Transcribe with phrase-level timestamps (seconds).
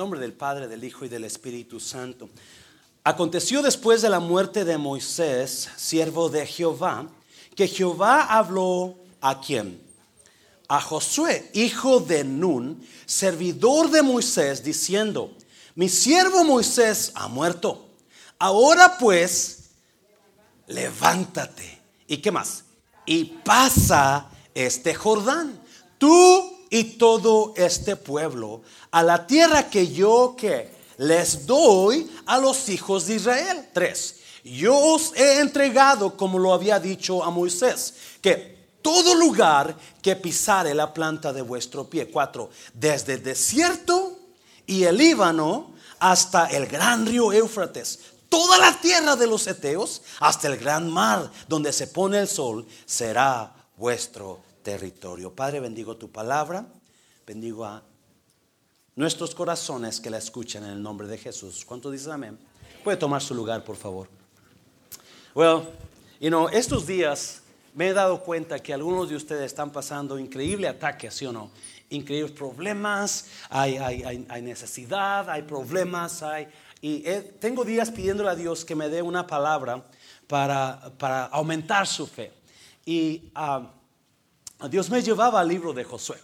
[0.00, 2.30] nombre del Padre, del Hijo y del Espíritu Santo.
[3.04, 7.06] Aconteció después de la muerte de Moisés, siervo de Jehová,
[7.54, 9.78] que Jehová habló a quién?
[10.68, 15.36] A Josué, hijo de Nun, servidor de Moisés, diciendo,
[15.74, 17.90] mi siervo Moisés ha muerto.
[18.38, 19.64] Ahora pues,
[20.66, 21.78] levántate.
[22.06, 22.64] ¿Y qué más?
[23.04, 25.60] Y pasa este Jordán,
[25.98, 28.62] tú y todo este pueblo,
[28.92, 33.68] a la tierra que yo que les doy a los hijos de Israel.
[33.72, 34.16] Tres.
[34.44, 40.74] Yo os he entregado, como lo había dicho a Moisés, que todo lugar que pisare
[40.74, 42.10] la planta de vuestro pie.
[42.10, 42.50] Cuatro.
[42.72, 44.18] Desde el desierto
[44.66, 47.98] y el Líbano hasta el gran río Éufrates.
[48.28, 52.66] Toda la tierra de los Eteos hasta el gran mar donde se pone el sol
[52.86, 55.34] será vuestro territorio.
[55.34, 56.66] Padre, bendigo tu palabra.
[57.26, 57.82] Bendigo a
[58.96, 61.64] nuestros corazones que la escuchan en el nombre de Jesús.
[61.64, 62.38] ¿Cuánto dicen amén?
[62.84, 64.08] Puede tomar su lugar, por favor.
[65.34, 65.68] Well,
[66.18, 67.42] you know, estos días
[67.74, 71.50] me he dado cuenta que algunos de ustedes están pasando increíble ataque, ¿sí o no?
[71.90, 76.48] Increíbles problemas, hay, hay, hay, necesidad, hay problemas, hay...
[76.82, 77.02] Y
[77.38, 79.84] tengo días pidiéndole a Dios que me dé una palabra
[80.26, 82.32] para, para aumentar su fe.
[82.86, 83.70] Y ah,
[84.68, 86.18] Dios me llevaba al libro de Josué.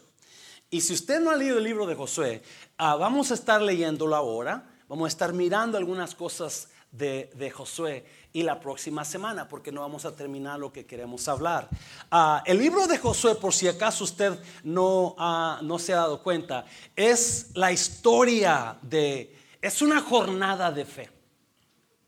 [0.71, 2.43] Y si usted no ha leído el libro de Josué,
[2.77, 4.69] ah, vamos a estar leyéndolo ahora.
[4.89, 10.05] Vamos a estar mirando algunas cosas de, Josué y la próxima semana, porque no vamos
[10.05, 11.69] a terminar lo que queremos hablar.
[12.11, 16.23] Ah, el libro de Josué, por si acaso usted no, ah, no se ha dado
[16.23, 21.11] cuenta, es la historia de, es una jornada de fe.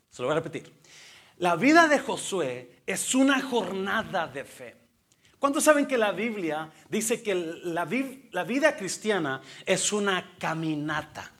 [0.09, 0.73] Se lo voy a repetir.
[1.37, 4.78] La vida de Josué es una jornada de fe.
[5.39, 11.31] ¿Cuántos saben que la Biblia dice que la, vida cristiana es una caminata?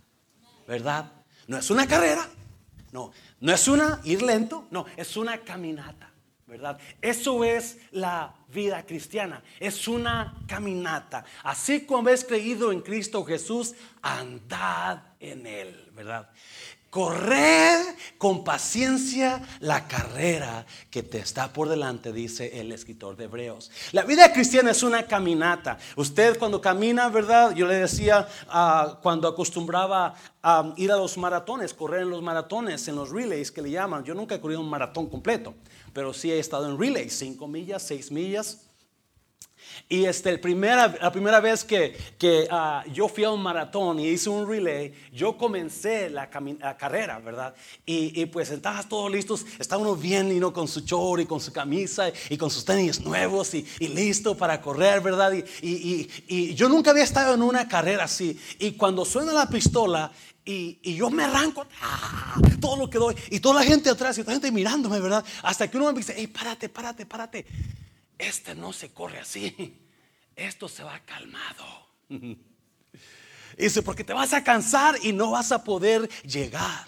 [0.66, 1.12] ¿Verdad?
[1.48, 2.26] No es una carrera,
[2.94, 6.12] no, no es una ir lento, no, es una caminata,
[6.48, 6.80] ¿verdad?
[7.02, 11.26] Eso es la vida cristiana, es una caminata.
[11.44, 16.30] Así como habéis creído en Cristo Jesús, andad en él, ¿verdad?
[16.90, 23.70] Correr con paciencia la carrera que te está por delante, dice el escritor de Hebreos.
[23.92, 25.78] La vida cristiana es una caminata.
[25.96, 27.54] Usted cuando camina, ¿verdad?
[27.54, 32.88] Yo le decía ah, cuando acostumbraba a ir a los maratones, correr en los maratones,
[32.88, 34.04] en los relays que le llaman.
[34.04, 35.54] Yo nunca he corrido un maratón completo,
[35.94, 38.69] pero sí he estado en relays, cinco millas, seis millas.
[39.88, 44.08] Y este, primera, la primera vez que, que ah, yo fui a un maratón y
[44.08, 47.54] hice un relay, yo comencé la, carrera, ¿verdad?
[47.86, 51.26] Y, y, pues estabas todos listos, estaba uno bien y no con su chor y
[51.26, 55.34] con su camisa y con sus tenis nuevos y, y listo para correr, ¿verdad?
[55.62, 58.40] Y, y, yo nunca había estado en una carrera así.
[58.60, 60.12] Y cuando suena la pistola
[60.46, 62.36] y, yo me arranco ¡ah!
[62.60, 65.24] todo lo que doy y toda la gente atrás y toda la gente mirándome, ¿verdad?
[65.44, 67.46] Hasta que uno me dice, hey, párate, párate, párate
[68.20, 69.82] este no se corre así,
[70.36, 71.66] esto se va calmado.
[73.58, 76.88] Dice, porque te vas a cansar y no vas a poder llegar.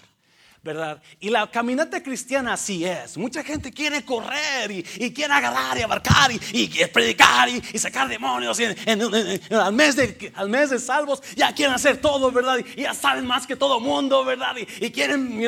[0.62, 1.02] ¿verdad?
[1.18, 3.16] Y la caminata cristiana así es.
[3.18, 6.38] Mucha gente quiere correr y, quiere agarrar y abarcar y,
[6.86, 8.58] predicar y, sacar demonios.
[8.60, 12.58] al, mes de, al mes de salvos ya quieren hacer todo, ¿verdad?
[12.76, 14.54] Y ya saben más que todo mundo, ¿verdad?
[14.56, 15.40] Y, quieren,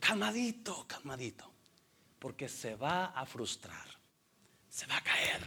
[0.00, 1.52] calmadito, calmadito.
[2.18, 3.95] Porque se va a frustrar
[4.76, 5.40] se va a caer.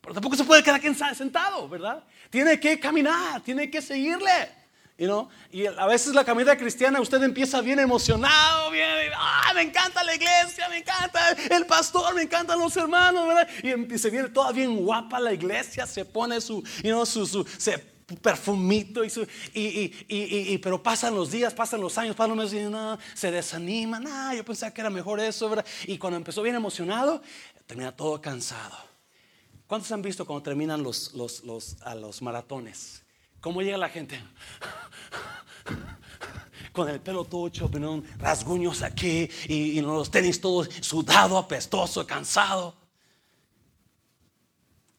[0.00, 0.80] Pero tampoco se puede quedar
[1.14, 2.02] sentado, ¿verdad?
[2.28, 4.62] Tiene que caminar, tiene que seguirle.
[4.98, 10.04] You Y a veces la caminata cristiana usted empieza bien emocionado, bien, ah, me encanta
[10.04, 13.48] la iglesia, me encanta el pastor, me encantan los hermanos, ¿verdad?
[13.62, 17.92] Y se viene toda bien guapa la iglesia, se pone su, you su, su se
[18.20, 22.66] perfumito y, su, y, y, pero pasan los días, pasan los años, pasan los meses
[22.66, 25.66] y no, se desanima, no, yo pensaba que era mejor eso, ¿verdad?
[25.86, 27.22] Y cuando empezó bien emocionado,
[27.66, 28.76] termina todo cansado.
[29.66, 33.02] ¿Cuántos han visto cuando terminan los, los, a los maratones?
[33.40, 34.22] ¿Cómo llega la gente?
[36.72, 37.70] Con el pelo todo hecho,
[38.18, 42.76] rasguños aquí y, los tenis todos sudado, apestoso, cansado.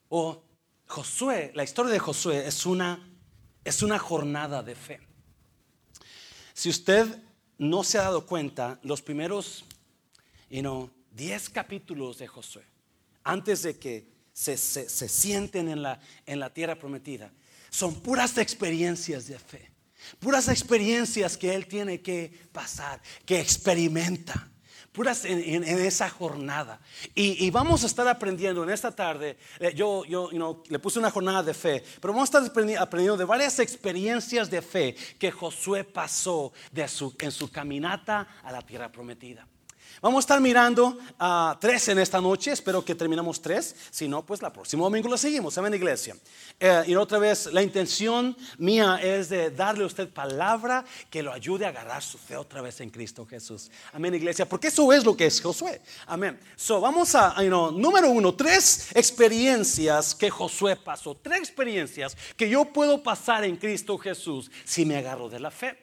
[0.09, 0.43] O
[0.87, 2.99] Josué, la historia de Josué es una,
[3.63, 4.99] es una jornada de fe.
[6.53, 7.23] Si usted
[7.57, 9.65] no se ha dado cuenta, los primeros,
[10.49, 12.63] you know, diez capítulos de Josué,
[13.23, 17.31] antes de que se, sienten en la, en la tierra prometida,
[17.69, 19.71] son puras experiencias de fe,
[20.19, 24.49] puras experiencias que él tiene que pasar, que experimenta.
[24.91, 26.79] puras en, esa jornada.
[27.15, 29.37] Y, vamos a estar aprendiendo en esta tarde.
[29.59, 30.29] Eh, yo, yo
[30.69, 34.61] le puse una jornada de fe, pero vamos a estar aprendiendo de varias experiencias de
[34.61, 39.47] fe que Josué pasó de su, en su caminata a la tierra prometida.
[40.03, 42.51] Vamos a estar mirando a tres en esta noche.
[42.51, 43.73] Espero que terminemos tres.
[43.89, 45.57] Si no, pues la próxima domingo lo seguimos.
[45.57, 46.13] Amén, iglesia.
[46.59, 51.31] Eh, y otra vez, la intención mía es de darle a usted palabra que lo
[51.31, 53.71] ayude a agarrar su fe otra vez en Cristo Jesús.
[53.93, 54.45] Amén, iglesia.
[54.45, 55.79] Porque eso es lo que es Josué.
[56.05, 56.37] Amén.
[56.57, 61.15] So, vamos a, número uno, tres experiencias que Josué pasó.
[61.15, 65.82] Tres experiencias que yo puedo pasar en Cristo Jesús si me agarro de la fe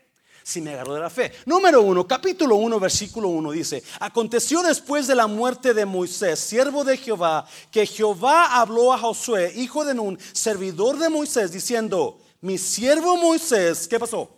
[0.50, 1.32] si me agarro de la fe.
[1.46, 6.82] Número uno, capítulo 1, versículo 1 dice, aconteció después de la muerte de Moisés, siervo
[6.82, 12.58] de Jehová, que Jehová habló a Josué, hijo de Nun, servidor de Moisés, diciendo, mi
[12.58, 14.28] siervo Moisés, ¿qué pasó?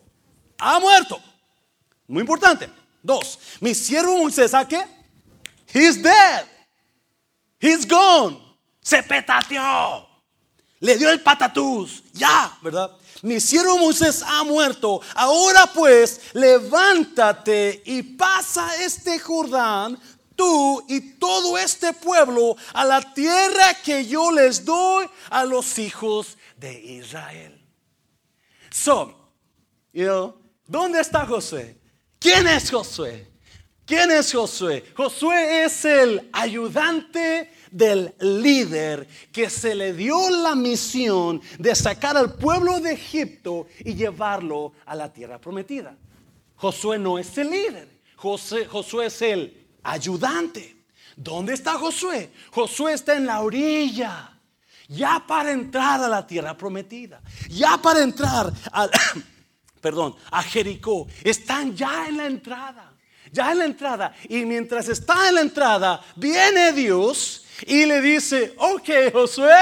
[0.59, 1.19] Ha muerto.
[2.07, 2.69] Muy importante.
[3.03, 4.85] Dos, mi siervo Moisés, ¿a qué?
[5.73, 6.45] He's dead.
[7.59, 8.39] He's gone.
[8.83, 10.12] Se petateó.
[10.83, 12.03] Le dio el patatús.
[12.13, 12.91] Ya, ¿verdad?
[13.23, 15.01] mi siervo Moisés ha muerto.
[15.15, 19.99] Ahora pues, levántate y pasa este Jordán,
[20.37, 26.37] tú y todo este pueblo, a la tierra que yo les doy a los hijos
[26.57, 27.59] de Israel.
[28.71, 29.15] So,
[29.93, 30.35] you
[30.67, 31.79] ¿dónde está José?
[32.19, 33.31] ¿Quién es Josué?
[33.85, 34.85] ¿Quién es Josué?
[34.97, 42.35] Josué es el ayudante del líder que se le dio la misión de sacar al
[42.35, 45.97] pueblo de Egipto y llevarlo a la tierra prometida.
[46.57, 50.77] Josué no es el líder, Josué es el ayudante.
[51.17, 52.31] ¿Dónde está Josué?
[52.53, 54.39] Josué está en la orilla,
[54.89, 58.89] ya para entrar a la tierra prometida, ya para entrar a,
[59.81, 61.07] perdón, a Jericó.
[61.25, 62.93] Están ya en la entrada,
[63.31, 64.15] ya en la entrada.
[64.29, 69.57] Y mientras está en la entrada, viene Dios y le dice, ok Josué,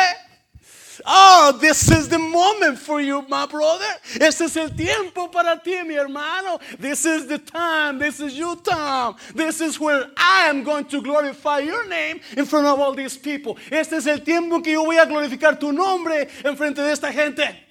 [1.07, 3.87] Oh, this is the moment for you, my brother.
[4.21, 6.59] Este es el tiempo para ti, mi hermano.
[6.79, 7.99] This is the time.
[7.99, 9.15] This is your time.
[9.35, 13.17] This is where I am going to glorify your name in front of all these
[13.17, 13.57] people.
[13.71, 17.13] Este es el tiempo que yo voy a glorificar tu nombre en frente de esta
[17.13, 17.67] gente.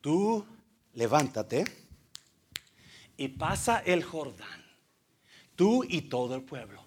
[0.00, 0.44] Tú
[0.94, 1.64] levántate
[3.16, 4.64] y pasa el Jordán.
[5.56, 6.79] Tú y todo el pueblo.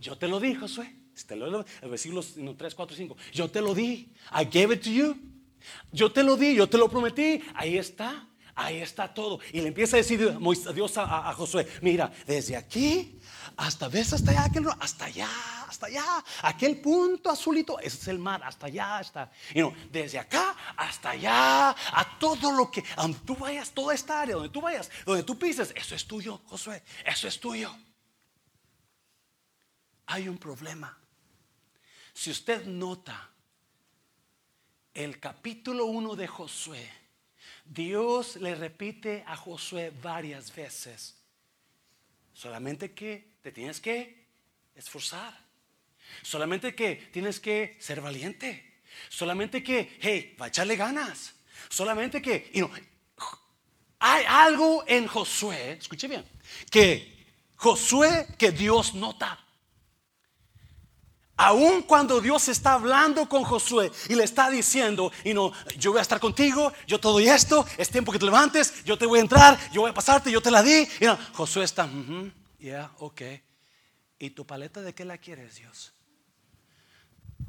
[0.00, 0.94] Yo te lo di, Josué.
[1.30, 3.16] El versículo 3, 4, 5.
[3.32, 4.12] Yo te lo di.
[4.32, 5.16] I gave it to you.
[5.90, 7.42] Yo te lo di, yo te lo prometí.
[7.54, 8.28] Ahí está.
[8.54, 9.38] Ahí está todo.
[9.52, 10.18] Y le empieza a decir
[10.74, 13.20] Dios a, Josué, mira, desde aquí
[13.54, 14.50] hasta ves hasta allá,
[14.80, 15.28] hasta allá,
[15.68, 19.30] hasta allá, aquel punto azulito, ese es el mar, hasta allá, hasta,
[19.90, 24.50] desde acá hasta allá, a todo lo que, donde tú vayas, toda esta área, donde
[24.50, 27.74] tú vayas, donde tú pises, eso es tuyo, Josué, eso es tuyo
[30.06, 30.96] hay un problema.
[32.12, 33.30] Si usted nota
[34.94, 36.90] el capítulo 1 de Josué,
[37.64, 41.16] Dios le repite a Josué varias veces,
[42.32, 44.26] solamente que te tienes que
[44.74, 45.38] esforzar,
[46.22, 51.34] solamente que tienes que ser valiente, solamente que, hey, va a echarle ganas,
[51.68, 52.70] solamente que, y no,
[53.98, 56.24] hay algo en Josué, escuche bien,
[56.70, 57.26] que
[57.56, 59.45] Josué que Dios nota.
[61.38, 65.98] Aun cuando Dios está hablando con Josué y le está diciendo, y no, yo voy
[65.98, 69.18] a estar contigo, yo te doy esto, es tiempo que te levantes, yo te voy
[69.18, 70.88] a entrar, yo voy a pasarte, yo te la di.
[70.98, 71.88] Y no, Josué está,
[72.58, 73.22] ya, ok.
[74.18, 75.92] ¿Y tu paleta de qué la quieres, Dios?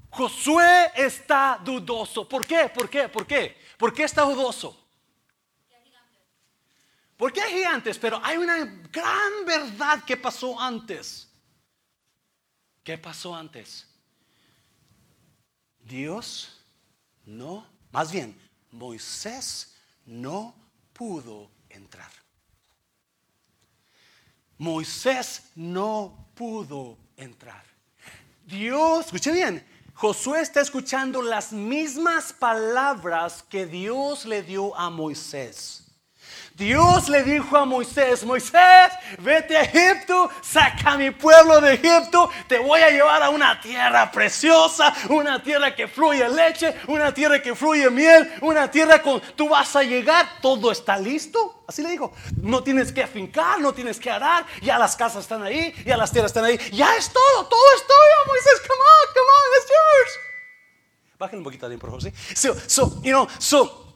[0.10, 2.28] Josué está dudoso.
[2.28, 2.70] ¿Por qué?
[2.74, 3.08] ¿Por qué?
[3.08, 3.58] ¿Por qué?
[3.78, 4.86] ¿Por qué está dudoso?
[7.16, 8.58] Porque hay gigantes, pero hay una
[8.92, 11.27] gran verdad que pasó antes.
[12.88, 13.86] ¿Qué pasó antes?
[15.82, 16.58] Dios
[17.26, 18.34] no, más bien,
[18.72, 19.76] Moisés
[20.06, 20.56] no
[20.94, 22.10] pudo entrar.
[24.58, 27.66] Moisés no pudo entrar.
[28.46, 35.87] Dios, escuche bien, Josué está escuchando las mismas palabras que Dios le dio a Moisés.
[36.58, 42.32] Dios le dijo a Moisés, Moisés, vete a Egipto, saca a mi pueblo de Egipto,
[42.48, 47.40] te voy a llevar a una tierra preciosa, una tierra que fluye leche, una tierra
[47.44, 51.64] que fluye miel, una tierra con, tú vas a llegar, todo está listo.
[51.68, 52.12] Así le dijo,
[52.42, 56.12] no tienes que afincar, no tienes que arar, ya las casas están ahí, ya las
[56.12, 59.70] tierras están ahí, ya es todo, todo es tuyo, Moisés, come on, come on, it's
[59.70, 60.20] yours.
[61.20, 62.12] Bájenle un poquito de por favor, ¿sí?
[62.36, 63.87] So, so, you know, so,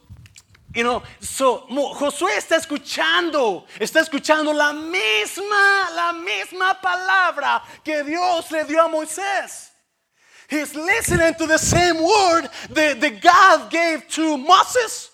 [0.74, 8.50] You know, so, Josué está escuchando, está escuchando la misma, la misma palabra que Dios
[8.50, 9.68] le dio a Moisés.
[10.48, 15.11] He's listening to the same word that, that God gave to Moses.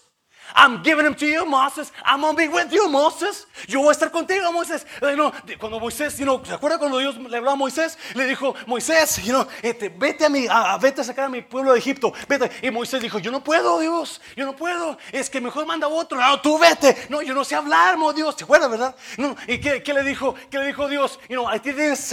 [0.55, 1.93] I'm giving them to you, Moses.
[2.05, 3.47] I'm to be with you, Moses.
[3.67, 4.85] Yo voy a estar contigo, Moisés.
[5.00, 7.97] You know, cuando Moisés, you know, ¿se acuerda cuando Dios le habló a Moisés?
[8.14, 11.43] Le dijo, Moisés, you know, este, vete a mi, a, vete a sacar a mi
[11.43, 12.12] pueblo de Egipto.
[12.28, 12.50] Vete.
[12.62, 14.21] Y Moisés dijo, yo no puedo, Dios.
[14.37, 14.99] Yo no puedo.
[15.12, 16.19] Es que mejor manda otro.
[16.19, 17.07] No, tú vete.
[17.09, 18.35] No, yo no sé hablar, mo Dios.
[18.37, 18.95] ¿Se acuerda, verdad?
[19.17, 19.37] No.
[19.47, 20.35] ¿Y qué, qué, le dijo?
[20.50, 21.19] ¿Qué le dijo Dios?
[21.28, 22.12] You know, a ti tienes.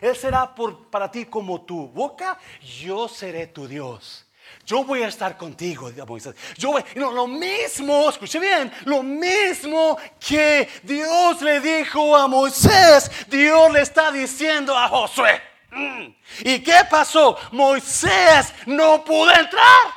[0.00, 2.38] Él será por, para ti como tu boca.
[2.60, 4.27] Yo seré tu Dios.
[4.68, 6.34] Yo voy a estar contigo, Moisés.
[6.58, 13.72] Yo voy, lo mismo, escuche bien, lo mismo que Dios le dijo a Moisés, Dios
[13.72, 15.40] le está diciendo a Josué.
[15.70, 16.08] Mm.
[16.40, 17.38] ¿Y qué pasó?
[17.52, 19.94] Moisés no pudo entrar.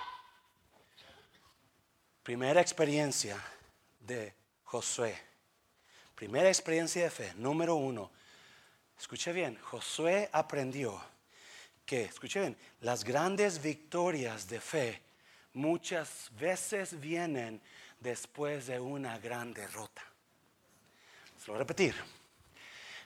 [2.24, 3.38] Primera experiencia
[4.00, 5.22] de Josué.
[6.16, 8.10] Primera experiencia de fe, número uno.
[8.98, 11.11] Escuche bien, Josué aprendió
[11.86, 15.02] que, escuchen, las grandes victorias de fe
[15.54, 17.62] muchas veces vienen
[18.00, 20.02] después de una gran derrota.
[21.38, 21.96] Se lo voy a repetir.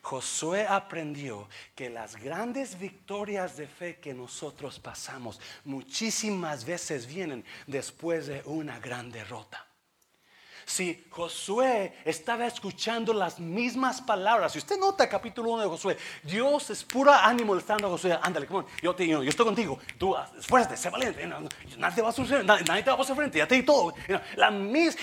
[0.01, 8.27] Josué aprendió que las grandes victorias de fe que nosotros pasamos muchísimas veces vienen después
[8.27, 9.65] de una gran derrota.
[10.65, 16.71] Si Josué estaba escuchando las mismas palabras, si usted nota capítulo 1 de Josué, Dios
[16.71, 18.47] es pura ánimo le está dando a Josué, ándale,
[18.81, 21.27] yo, te, yo, estoy contigo, tú esfuérzate, sé valiente,
[21.77, 23.93] nadie te va a suceder, nadie, te va a pasar frente, ya te di todo.
[24.37, 25.01] La misma,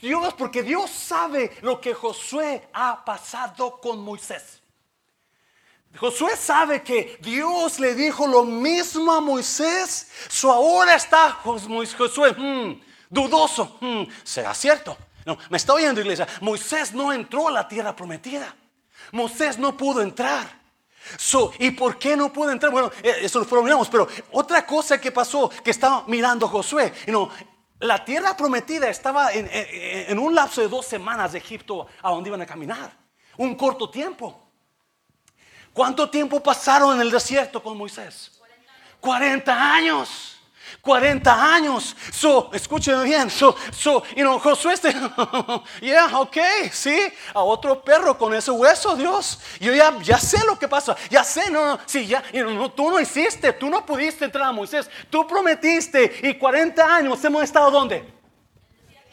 [0.00, 4.62] Dios, porque Dios sabe lo que Josué ha pasado con Moisés.
[5.96, 10.08] Josué sabe que Dios le dijo lo mismo a Moisés.
[10.28, 12.32] Su ahora está Josué.
[12.36, 13.78] Hmm, dudoso.
[13.80, 14.96] Hmm, ¿Será cierto?
[15.24, 16.26] No, me está oyendo iglesia.
[16.40, 18.54] Moisés no entró a la tierra prometida.
[19.12, 20.66] Moisés no pudo entrar.
[21.58, 22.72] ¿Y por qué no pudo entrar?
[22.72, 26.92] Bueno, eh, eso lo miramos, pero otra cosa que pasó, que estaba mirando Josué,
[27.78, 32.30] la tierra prometida estaba en, en, un lapso de dos semanas de Egipto a donde
[32.30, 32.92] iban a caminar,
[33.36, 34.42] un corto tiempo.
[35.72, 38.32] ¿Cuánto tiempo pasaron en el desierto con Moisés?
[38.38, 39.00] 40 años.
[39.00, 40.35] 40 años.
[42.12, 43.30] So, escúcheme bien.
[43.30, 44.92] So, so, you know, Josué este,
[45.80, 46.36] yeah, ok,
[46.72, 46.96] sí,
[47.34, 49.38] a otro perro con ese hueso, Dios.
[49.60, 50.96] Yo ya, ya sé lo que pasa.
[51.10, 54.52] Ya sé, no, no, sí, ya, no, tú no hiciste, tú no pudiste entrar a
[54.52, 54.88] Moisés.
[55.10, 58.15] Tú prometiste y 40 años hemos estado donde?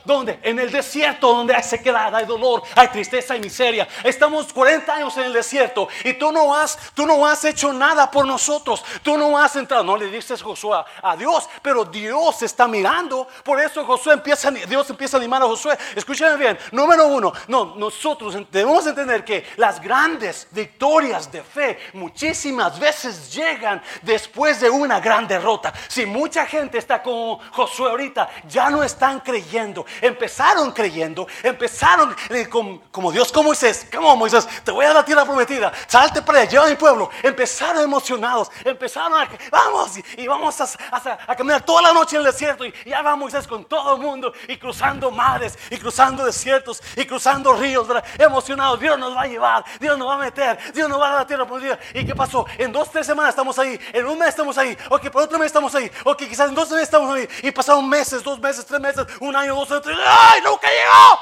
[0.05, 0.39] ¿Dónde?
[0.43, 3.87] En el desierto donde hay sequedad, hay dolor, hay tristeza y miseria.
[4.03, 8.11] Estamos 40 años en el desierto y tú no has, tú no has hecho nada
[8.11, 8.83] por nosotros.
[9.01, 9.83] Tú no has entrado.
[9.83, 13.27] No le dices Josué a Dios, pero Dios está mirando.
[13.43, 15.77] Por eso Josué empieza, Dios empieza a animar a Josué.
[15.95, 16.57] Escúchame bien.
[16.71, 23.81] Número uno, no, nosotros debemos entender que las grandes victorias de fe muchísimas veces llegan
[24.01, 25.73] después de una gran derrota.
[25.87, 32.47] Si mucha gente está con Josué ahorita, ya no están creyendo empezaron creyendo, empezaron eh,
[32.49, 36.53] como, Dios, como Moisés, como Moisés, te voy a la tierra prometida, salte para allá,
[36.53, 37.09] lleva a mi pueblo.
[37.21, 42.65] Empezaron emocionados, empezaron a, vamos, y, vamos a, caminar toda la noche en el desierto.
[42.65, 47.05] Y, ya va Moisés con todo el mundo, y cruzando mares, y cruzando desiertos, y
[47.05, 48.79] cruzando ríos, emocionados.
[48.79, 51.19] Dios nos va a llevar, Dios nos va a meter, Dios nos va a dar
[51.21, 51.79] la tierra prometida.
[51.93, 52.45] ¿Y qué pasó?
[52.57, 55.47] En dos, tres semanas estamos ahí, en un mes estamos ahí, ok, por otro mes
[55.47, 58.79] estamos ahí, ok, quizás en dos meses estamos ahí, y pasaron meses, dos meses, tres
[58.79, 61.19] meses, un año, dos, ¡ay, nunca llegó!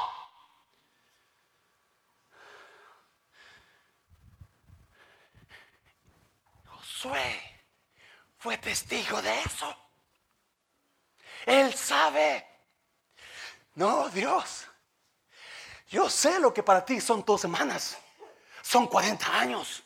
[6.66, 7.42] Josué
[8.38, 9.76] fue testigo de eso.
[11.46, 12.46] Él sabe.
[13.74, 14.66] No, Dios.
[15.88, 17.98] Yo sé lo que para ti son dos semanas.
[18.62, 19.82] Son 40 años.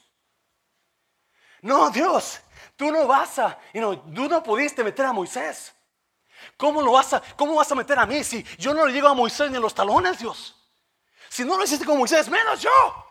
[1.63, 2.41] No, Dios.
[2.77, 5.76] Tú no vas a, tú no pudiste meter a Moisés.
[6.57, 9.09] ¿Cómo, lo vas a, ¿Cómo vas a meter a mí si yo no le llego
[9.09, 10.55] a Moisés ni a los talones, Dios?
[11.29, 13.06] Si no lo hiciste con Moisés, menos yo.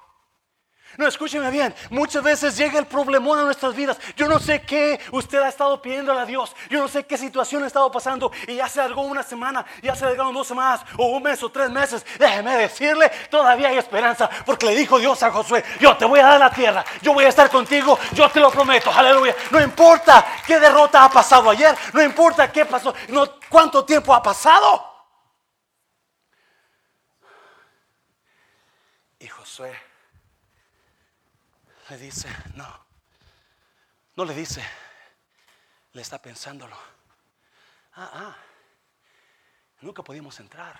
[0.97, 1.75] No, escúcheme bien.
[1.89, 3.97] Muchas veces llega el problemón a nuestras vidas.
[4.15, 6.55] Yo no sé qué usted ha estado pidiendo a Dios.
[6.69, 8.31] Yo no sé qué situación ha estado pasando.
[8.47, 11.49] Y ya se alargó una semana, ya se alargaron dos semanas, o un mes, o
[11.49, 12.05] tres meses.
[12.17, 14.29] Déjeme decirle, todavía hay esperanza.
[14.45, 16.85] Porque le dijo Dios a Josué: Yo te voy a dar la tierra.
[17.01, 17.99] Yo voy a estar contigo.
[18.13, 18.89] Yo te lo prometo.
[18.91, 19.35] Aleluya.
[19.51, 21.75] No importa qué derrota ha pasado ayer.
[21.91, 22.93] No importa qué pasó.
[23.09, 24.93] No, cuánto tiempo ha pasado.
[29.19, 29.84] Y Josué
[31.89, 32.85] le dice, no,
[34.15, 34.63] no le dice,
[35.93, 36.75] le está pensándolo.
[37.93, 38.37] Ah, ah,
[39.81, 40.79] Nunca pudimos entrar.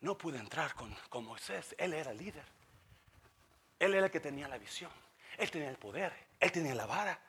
[0.00, 1.74] No pude entrar con, con Moisés.
[1.78, 2.44] Él era el líder.
[3.78, 4.90] Él era el que tenía la visión.
[5.36, 6.12] Él tenía el poder.
[6.40, 7.20] Él tenía la vara.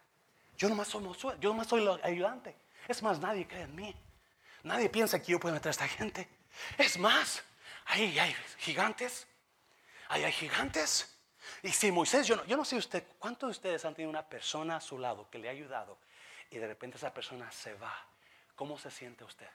[0.57, 1.03] Yo nomás soy,
[1.39, 2.55] yo nomás soy el ayudante.
[2.87, 3.95] Es más, nadie cree en mí.
[4.63, 6.27] Nadie piensa que yo puedo meter a esta gente.
[6.77, 7.43] Es más,
[7.85, 9.27] ahí hay gigantes.
[10.07, 11.16] Ahí hay gigantes.
[11.67, 14.25] Y si Moisés, yo no, yo no sé usted, ¿cuántos de ustedes han tenido una
[14.29, 15.97] persona a su lado que le ha ayudado
[16.49, 17.93] y de repente esa persona se va?
[18.55, 19.49] ¿Cómo se siente usted?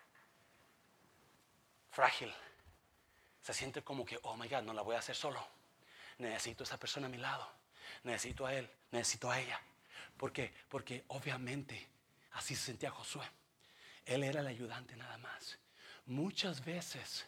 [1.90, 2.30] Frágil.
[3.40, 5.42] Se siente como que, oh my God, no la voy a hacer solo.
[6.18, 7.50] Necesito a esa persona a mi lado.
[8.04, 9.58] Necesito a él, necesito a ella.
[10.18, 10.52] ¿Por qué?
[10.68, 11.88] Porque obviamente
[12.32, 13.24] así se sentía Josué.
[14.04, 15.58] Él era el ayudante nada más.
[16.04, 17.26] Muchas veces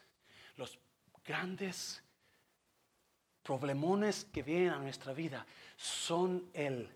[0.57, 0.79] los
[1.25, 2.04] grandes
[3.45, 5.47] problemones que vienen a nuestra vida
[5.77, 6.91] son el,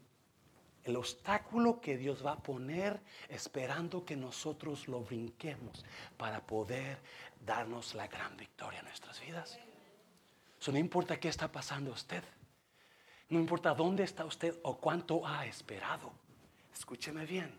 [0.85, 5.85] el obstáculo que Dios va a poner esperando que nosotros lo brinquemos
[6.17, 6.99] para poder
[7.45, 9.59] darnos la gran victoria en nuestras vidas.
[10.61, 12.25] Eso no importa qué está pasando usted.
[13.29, 16.11] No importa dónde está usted o cuánto ha esperado.
[16.73, 17.55] Escúcheme bien.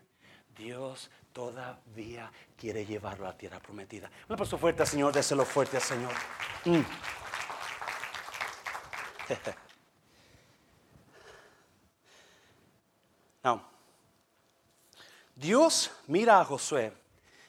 [0.57, 4.09] Dios todavía quiere llevarlo a la tierra prometida.
[4.27, 5.13] Un aplauso fuerte, Señor.
[5.13, 6.11] Déselo fuerte, Señor.
[6.65, 7.28] Mm.
[13.43, 13.61] no.
[15.35, 16.93] Dios mira a Josué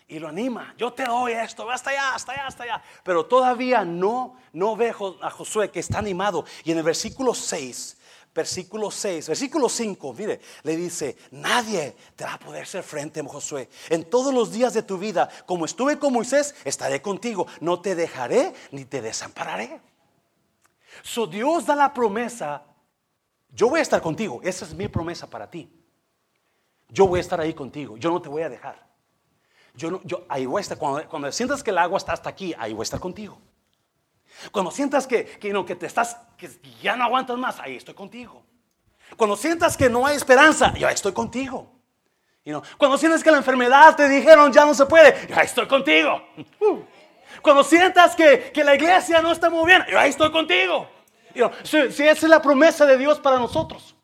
[0.08, 0.74] y lo anima.
[0.76, 2.82] Yo te doy esto, hasta allá, hasta allá, hasta allá.
[3.02, 6.44] Pero todavía no, no ve a Josué que está animado.
[6.64, 7.96] Y en el versículo 6
[8.34, 13.68] versículo 6, versículo 5, mire, le dice, nadie te va a poder ser frente, Josué.
[13.88, 17.46] En todos los días de tu vida, como estuve con Moisés, estaré contigo.
[17.60, 19.80] No te dejaré ni te desampararé.
[21.02, 22.62] So Dios da la promesa,
[23.50, 24.40] yo voy a estar contigo.
[24.42, 25.70] Esa es mi promesa para ti.
[26.88, 27.96] Yo voy a estar ahí contigo.
[27.96, 28.88] Yo no te voy a dejar.
[29.74, 30.78] Yo, no, ahí voy a estar.
[30.78, 33.38] Cuando, sientas que el agua está hasta aquí, ahí voy a estar contigo.
[34.52, 36.16] Cuando sientas que, que, no, que te estás,
[36.82, 38.42] ya no aguantas más, ahí estoy contigo.
[39.16, 41.80] Cuando sientas que no hay esperanza, yo estoy contigo.
[42.78, 46.22] Cuando sientas que la enfermedad te dijeron ya no se puede, yo estoy contigo.
[47.42, 50.88] Cuando sientas que, que, la iglesia no está muy bien, yo ahí estoy contigo.
[51.62, 53.96] si, esa es la promesa de Dios para nosotros.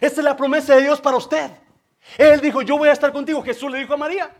[0.00, 1.50] Esa es la promesa de Dios para usted.
[2.18, 3.42] Él dijo, yo voy a estar contigo.
[3.42, 4.30] Jesús le dijo a María.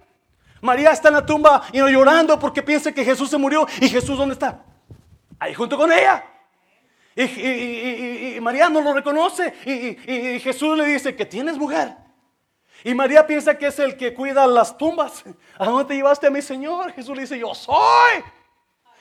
[0.60, 3.66] María está en la tumba y no llorando porque piensa que Jesús se murió.
[3.80, 4.62] ¿Y Jesús dónde está?
[5.38, 6.24] Ahí junto con ella.
[7.14, 9.54] Y, María no lo reconoce.
[9.64, 11.94] Y, Jesús le dice que tienes mujer.
[12.84, 15.24] Y María piensa que es el que cuida las tumbas.
[15.58, 16.92] ¿A dónde te llevaste a mi Señor?
[16.92, 18.22] Jesús le dice, yo soy.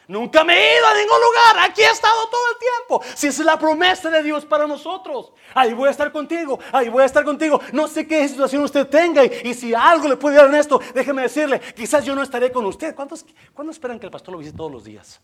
[0.08, 1.70] Nunca me he ido a ningún lugar.
[1.70, 3.04] Aquí he estado todo el tiempo.
[3.16, 5.32] Si es la promesa de Dios para nosotros.
[5.54, 6.60] Ahí voy a estar contigo.
[6.72, 7.60] Ahí voy a estar contigo.
[7.72, 9.24] No sé qué situación usted tenga.
[9.26, 11.60] Y, si algo le puede dar en esto, déjeme decirle.
[11.60, 12.94] Quizás yo no estaré con usted.
[12.94, 15.20] ¿Cuántos, ¿Cuántos esperan que el pastor lo visite todos los días?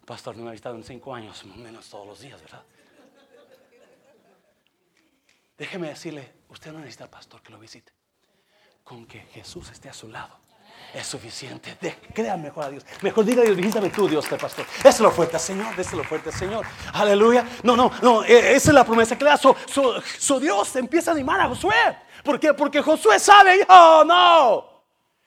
[0.00, 1.44] El pastor no me ha visitado en cinco años.
[1.44, 2.62] Menos todos los días, ¿verdad?
[5.56, 6.32] Déjeme decirle.
[6.54, 7.92] Usted no necesita pastor que lo visite.
[8.84, 10.38] Con que Jesús esté a su lado
[10.94, 11.76] es suficiente.
[11.80, 12.86] De, crea mejor a Dios.
[13.02, 14.64] Mejor diga Dios, visítame tú, Dios, te pastor.
[14.84, 15.76] es lo fuerte, Señor.
[15.76, 16.64] lo fuerte, Señor.
[16.92, 17.44] Aleluya.
[17.64, 18.22] No, no, no.
[18.22, 19.36] E, esa es la promesa que le da.
[19.36, 21.74] Su Dios empieza a animar a Josué.
[22.22, 22.54] ¿Por qué?
[22.54, 24.84] Porque Josué sabe, oh, no.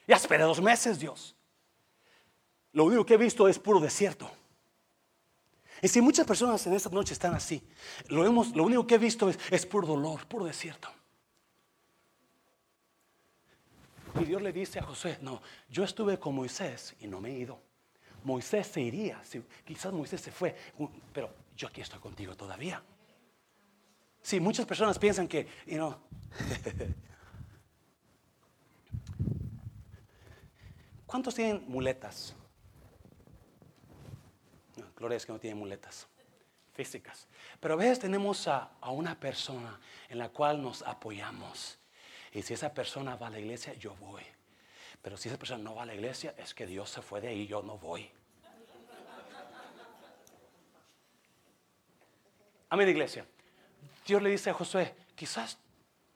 [0.08, 1.36] Ya esperé dos meses, Dios.
[2.72, 4.32] Lo único que he visto es puro desierto.
[5.82, 7.62] Y si muchas personas en esta noche están así,
[8.08, 10.90] lo, hemos, lo único que he visto es, es puro dolor, puro desierto.
[14.20, 17.40] Y Dios le dice a José, no, yo estuve con Moisés y no me he
[17.40, 17.60] ido.
[18.24, 19.22] Moisés se iría,
[19.64, 20.56] quizás Moisés se fue,
[21.14, 22.82] pero yo aquí estoy contigo todavía.
[24.22, 25.96] Sí, muchas personas piensan que, you know,
[31.06, 32.36] ¿cuántos tienen muletas?
[34.76, 36.08] No, Gloria es que no tienen muletas
[36.74, 37.28] físicas.
[37.60, 41.80] Pero a veces tenemos a una persona en la cual nos apoyamos
[42.34, 44.24] y si esa persona va a la iglesia, yo voy.
[45.02, 47.30] Pero si esa persona no va a la iglesia, es que Dios se fue de
[47.30, 48.10] ahí, yo no voy.
[52.70, 53.26] Amén, iglesia.
[54.06, 55.58] Dios le dice a Josué, quizás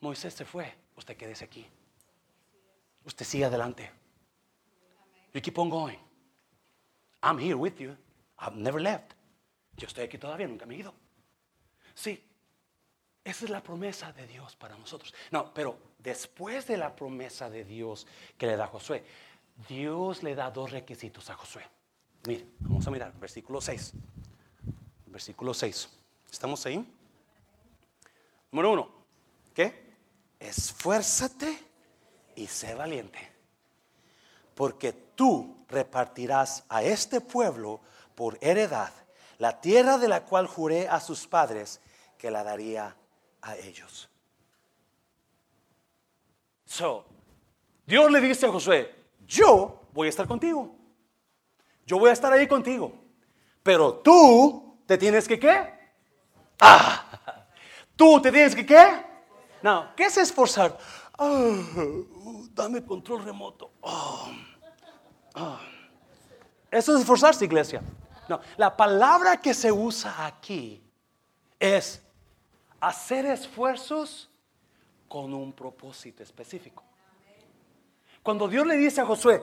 [0.01, 1.65] Moisés se fue, usted quédese aquí.
[3.05, 3.89] Usted sigue adelante.
[5.33, 5.97] You keep on going.
[7.23, 7.95] I'm here with you.
[8.39, 9.13] I've never left.
[9.77, 10.93] Yo estoy aquí todavía, nunca me he ido.
[11.93, 12.23] Sí,
[13.23, 15.13] esa es la promesa de Dios para nosotros.
[15.29, 18.07] No, pero después de la promesa de Dios
[18.37, 19.03] que le da a Josué,
[19.67, 21.67] Dios le da dos requisitos a Josué.
[22.27, 23.93] Mire, vamos a mirar, versículo 6.
[25.07, 25.89] Versículo 6.
[26.31, 26.83] ¿Estamos ahí?
[28.51, 28.91] Número uno,
[29.53, 29.91] ¿qué?
[30.39, 31.57] Esfuérzate
[32.35, 33.29] y sé valiente.
[34.55, 37.79] porque tú repartirás a este pueblo
[38.15, 38.91] por heredad
[39.39, 41.79] la tierra de la cual juré a sus padres
[42.17, 42.95] que la daría
[43.41, 44.09] a ellos.
[46.65, 47.05] So,
[47.85, 48.95] Dios le dice a Josué,
[49.27, 50.75] yo voy a estar contigo.
[51.85, 52.93] Yo voy a estar ahí contigo.
[53.63, 55.79] Pero tú te tienes que qué?
[56.59, 57.45] Ah,
[57.95, 59.05] tú te tienes que qué?
[59.61, 60.77] No, ¿qué es esforzar?
[61.17, 61.61] Ah,
[62.53, 63.71] dame control remoto.
[63.83, 64.31] Ah,
[65.35, 65.59] ah.
[66.71, 67.81] Eso es esforzarse, iglesia.
[68.29, 70.81] No, la palabra que se usa aquí
[71.59, 72.01] es
[72.81, 74.29] hacer esfuerzos
[75.07, 76.83] con un propósito específico.
[78.23, 79.41] Cuando Dios le dice a Josué,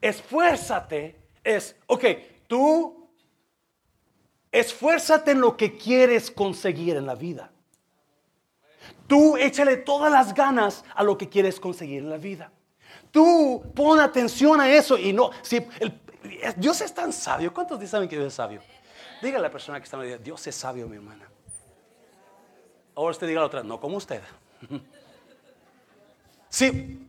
[0.00, 2.04] esfuérzate, es, ok,
[2.46, 3.08] tú
[4.50, 7.50] esfuérzate en lo que quieres conseguir en la vida.
[9.06, 12.52] Tú échale todas las ganas a lo que quieres conseguir en la vida.
[13.10, 15.60] Tú pon atención a eso y no, si
[16.56, 17.52] Dios es tan sabio.
[17.52, 18.60] ¿Cuántos saben que Dios es sabio?
[19.22, 21.29] Dígale a la persona que está en la vida, Dios es sabio, mi hermana.
[23.00, 24.20] Ahora usted diga la otra, no como usted.
[26.52, 27.06] Sí,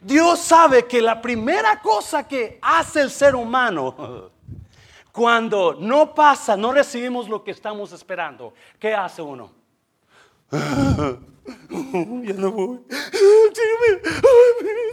[0.00, 4.30] Dios sabe que la primera cosa que hace el ser humano
[5.12, 9.52] cuando no pasa, no recibimos lo que estamos esperando, ¿qué hace uno?
[10.50, 10.58] ya
[12.32, 12.80] no voy.
[12.88, 13.50] Es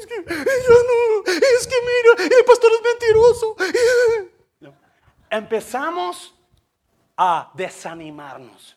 [0.05, 1.23] que ya no.
[1.25, 3.55] Es que mira, el pastor es mentiroso.
[5.29, 6.35] Empezamos
[7.15, 8.76] a desanimarnos.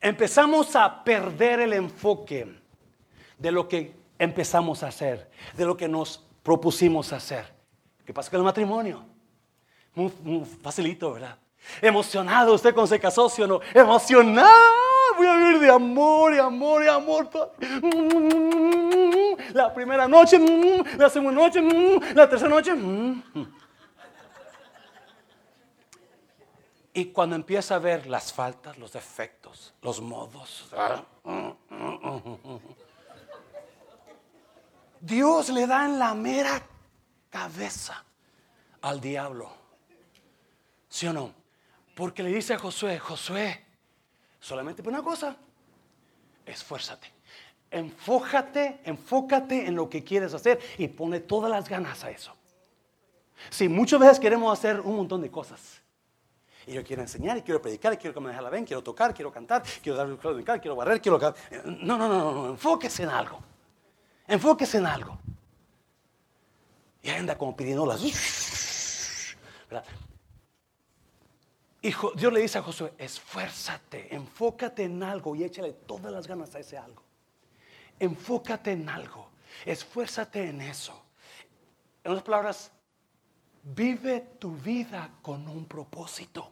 [0.00, 2.48] Empezamos a perder el enfoque
[3.38, 7.52] de lo que empezamos a hacer, de lo que nos propusimos hacer.
[8.04, 9.04] ¿Qué pasa con el matrimonio?
[9.94, 10.10] Muy,
[10.62, 11.36] facilito, ¿verdad?
[11.82, 13.60] Emocionado usted cuando se casó, ¿sí o no?
[13.74, 14.80] Emocionado
[15.16, 17.28] voy a vivir de amor y amor y amor.
[19.52, 20.38] La primera noche,
[20.96, 21.60] la segunda noche,
[22.14, 22.72] la tercera noche.
[26.92, 30.68] Y cuando empieza a ver las faltas, los defectos, los modos.
[35.00, 36.62] Dios le da en la mera
[37.30, 38.04] cabeza
[38.82, 39.50] al diablo.
[40.88, 41.32] ¿Sí o no?
[41.94, 43.70] Porque le dice a Josué, Josué,
[44.40, 45.36] Solamente por una cosa,
[46.46, 47.12] esfuérzate.
[47.70, 52.34] Enfócate, enfócate en lo que quieres hacer y pone todas las ganas a eso.
[53.50, 55.79] Si muchas veces queremos hacer un montón de cosas.
[56.66, 59.14] Y yo quiero enseñar, y quiero predicar, y quiero que me la ven, quiero tocar,
[59.14, 61.18] quiero cantar, quiero dar un quiero barrer, quiero...
[61.64, 63.40] No, no, no, no, enfóquese en algo.
[64.26, 65.18] Enfóquese en algo.
[67.02, 68.02] Y anda como pidiendo las...
[71.82, 76.54] Y Dios le dice a Josué, esfuérzate, enfócate en algo y échale todas las ganas
[76.54, 77.02] a ese algo.
[77.98, 79.30] Enfócate en algo,
[79.64, 81.02] esfuérzate en eso.
[82.04, 82.72] En otras palabras,
[83.62, 86.50] vive tu vida con un propósito.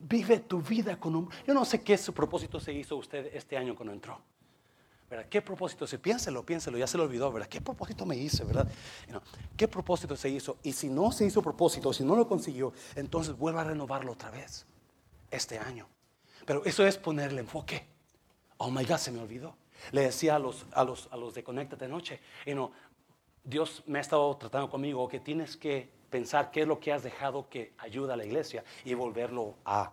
[0.00, 1.30] Vive tu vida con un...
[1.46, 4.20] Yo no sé qué su propósito se hizo usted este año cuando entró.
[5.30, 5.86] ¿Qué propósito?
[5.86, 7.48] Si piénselo, piénselo, ya se lo olvidó, ¿verdad?
[7.48, 8.66] ¿Qué propósito me hice, verdad?
[9.56, 10.58] ¿Qué propósito se hizo?
[10.62, 14.30] Y si no se hizo propósito, si no lo consiguió, entonces vuelva a renovarlo otra
[14.30, 14.66] vez
[15.30, 15.86] este año.
[16.44, 17.86] Pero eso es ponerle enfoque.
[18.56, 19.56] Oh my God, se me olvidó.
[19.92, 22.70] Le decía a los, a los, a los de Conéctate Noche, you
[23.44, 27.02] Dios me ha estado tratando conmigo que tienes que pensar qué es lo que has
[27.02, 29.92] dejado que ayuda a la iglesia y volverlo a,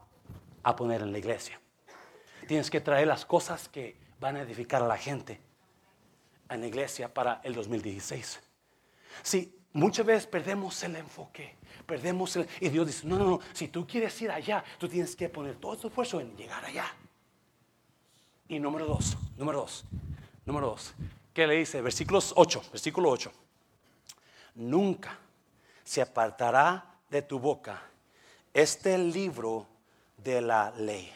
[0.64, 1.60] a poner en la iglesia.
[2.48, 5.42] Tienes que traer las cosas que van a edificar a la gente
[6.50, 8.40] en la iglesia para el 2016.
[9.22, 12.48] Sí, muchas veces perdemos el enfoque, perdemos el...
[12.60, 15.56] Y Dios dice, no, no, no, si tú quieres ir allá, tú tienes que poner
[15.56, 16.86] todo tu esfuerzo en llegar allá.
[18.48, 19.86] Y número dos, número dos,
[20.46, 20.94] número dos,
[21.34, 21.82] ¿qué le dice?
[21.82, 23.32] Versículos 8, versículo 8.
[24.56, 25.18] Nunca
[25.84, 27.82] se apartará de tu boca
[28.54, 29.68] este libro
[30.18, 31.12] de la ley,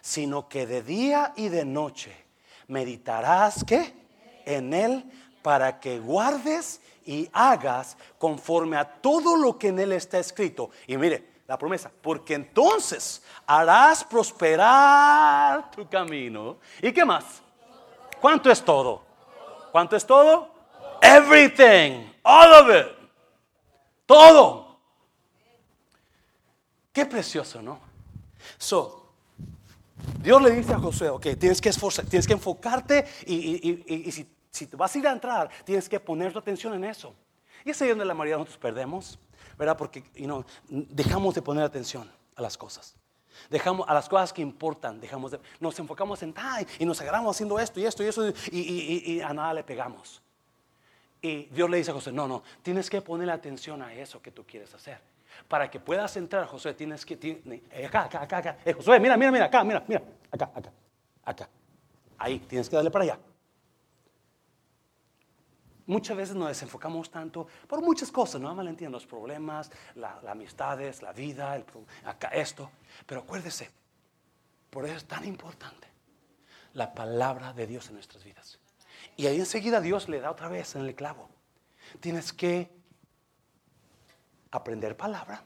[0.00, 2.14] sino que de día y de noche
[2.68, 3.94] meditarás ¿qué?
[4.44, 5.04] en él
[5.42, 10.70] para que guardes y hagas conforme a todo lo que en él está escrito.
[10.86, 16.58] Y mire, la promesa, porque entonces harás prosperar tu camino.
[16.80, 17.42] ¿Y qué más?
[18.20, 19.09] ¿Cuánto es todo?
[19.70, 20.52] ¿Cuánto es todo?
[21.00, 22.86] Everything, all of it.
[24.06, 24.78] Todo.
[26.92, 27.80] Qué precioso, ¿no?
[28.58, 29.12] So,
[30.22, 34.10] Dios le dice a Josué, ok, tienes que esforzar, tienes que enfocarte y,
[34.50, 37.14] si, te vas a ir a entrar, tienes que poner tu atención en eso.
[37.64, 39.18] Y es ahí donde la mayoría de nosotros perdemos,
[39.56, 39.76] ¿verdad?
[39.76, 40.02] Porque
[40.68, 42.96] dejamos de poner atención a las cosas.
[43.48, 47.36] Dejamos a las cosas que importan, dejamos de, nos enfocamos en, ay, y nos agarramos
[47.36, 50.22] haciendo esto y esto y eso y, a nada le pegamos.
[51.22, 54.30] Y Dios le dice a José, no, no, tienes que poner atención a eso que
[54.30, 54.98] tú quieres hacer.
[55.48, 57.14] Para que puedas entrar, José, tienes que...
[57.70, 58.56] Eh, acá, acá, acá, acá.
[58.64, 60.02] Eh, Josué, mira, mira, mira, acá, mira, mira.
[60.30, 60.72] Acá, acá,
[61.24, 61.48] acá.
[62.18, 63.18] Ahí, tienes que darle para allá.
[65.90, 71.12] Muchas veces nos desenfocamos tanto por muchas cosas, no entiendo los problemas, las amistades, la
[71.12, 71.64] vida, el,
[72.04, 72.70] acá, esto.
[73.04, 73.68] Pero acuérdese,
[74.70, 75.88] por eso es tan importante
[76.74, 78.60] la palabra de Dios en nuestras vidas.
[79.16, 81.28] Y ahí enseguida Dios le da otra vez en el clavo.
[81.98, 82.70] Tienes que
[84.52, 85.42] aprender palabra,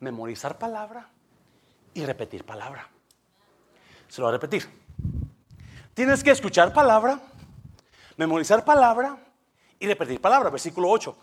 [0.00, 1.08] memorizar palabra
[1.94, 2.86] y repetir palabra.
[4.08, 4.68] Se lo voy a repetir.
[5.94, 7.18] Tienes que escuchar palabra,
[8.16, 9.18] memorizar palabra
[9.78, 10.50] y repetir palabra.
[10.50, 11.16] Versículo 8.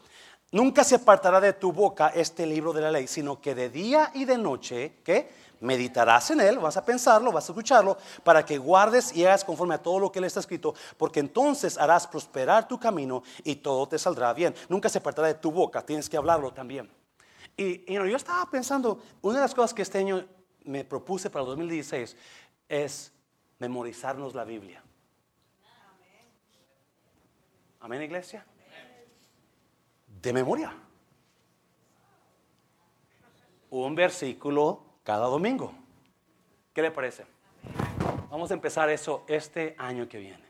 [0.52, 4.12] Nunca se apartará de tu boca este libro de la ley, sino que de día
[4.14, 5.32] y de noche, ¿qué?
[5.62, 9.74] Meditarás en él, vas a pensarlo, vas a escucharlo, para que guardes y hagas conforme
[9.74, 13.88] a todo lo que le está escrito, porque entonces harás prosperar tu camino y todo
[13.88, 14.54] te saldrá bien.
[14.70, 16.88] Nunca se apartará de tu boca, tienes que hablarlo también.
[17.58, 20.24] Y, yo estaba pensando, una de las cosas que este año
[20.66, 22.16] me propuse para el 2016
[22.70, 23.12] es
[23.58, 24.84] memorizarnos la Biblia.
[27.84, 28.46] Amén, iglesia.
[30.08, 30.74] De memoria.
[33.72, 35.74] Un versículo cada domingo.
[36.74, 37.26] ¿Qué le parece?
[38.30, 40.46] Vamos a empezar eso este año que viene.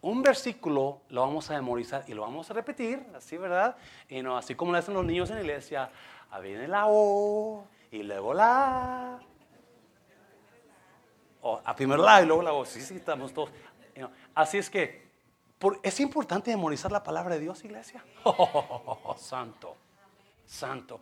[0.00, 3.76] Un versículo lo vamos a memorizar y lo vamos a repetir, así, ¿verdad?
[4.08, 5.90] Y no, así como lo hacen los niños en la iglesia,
[6.30, 9.18] a viene la O y luego la
[11.42, 12.64] o a primero la y luego la O.
[12.64, 13.50] Sí, sí, estamos todos.
[14.34, 15.07] así es que
[15.82, 18.04] es importante memorizar la palabra de Dios, iglesia.
[18.24, 19.76] Oh, santo,
[20.46, 21.00] santo.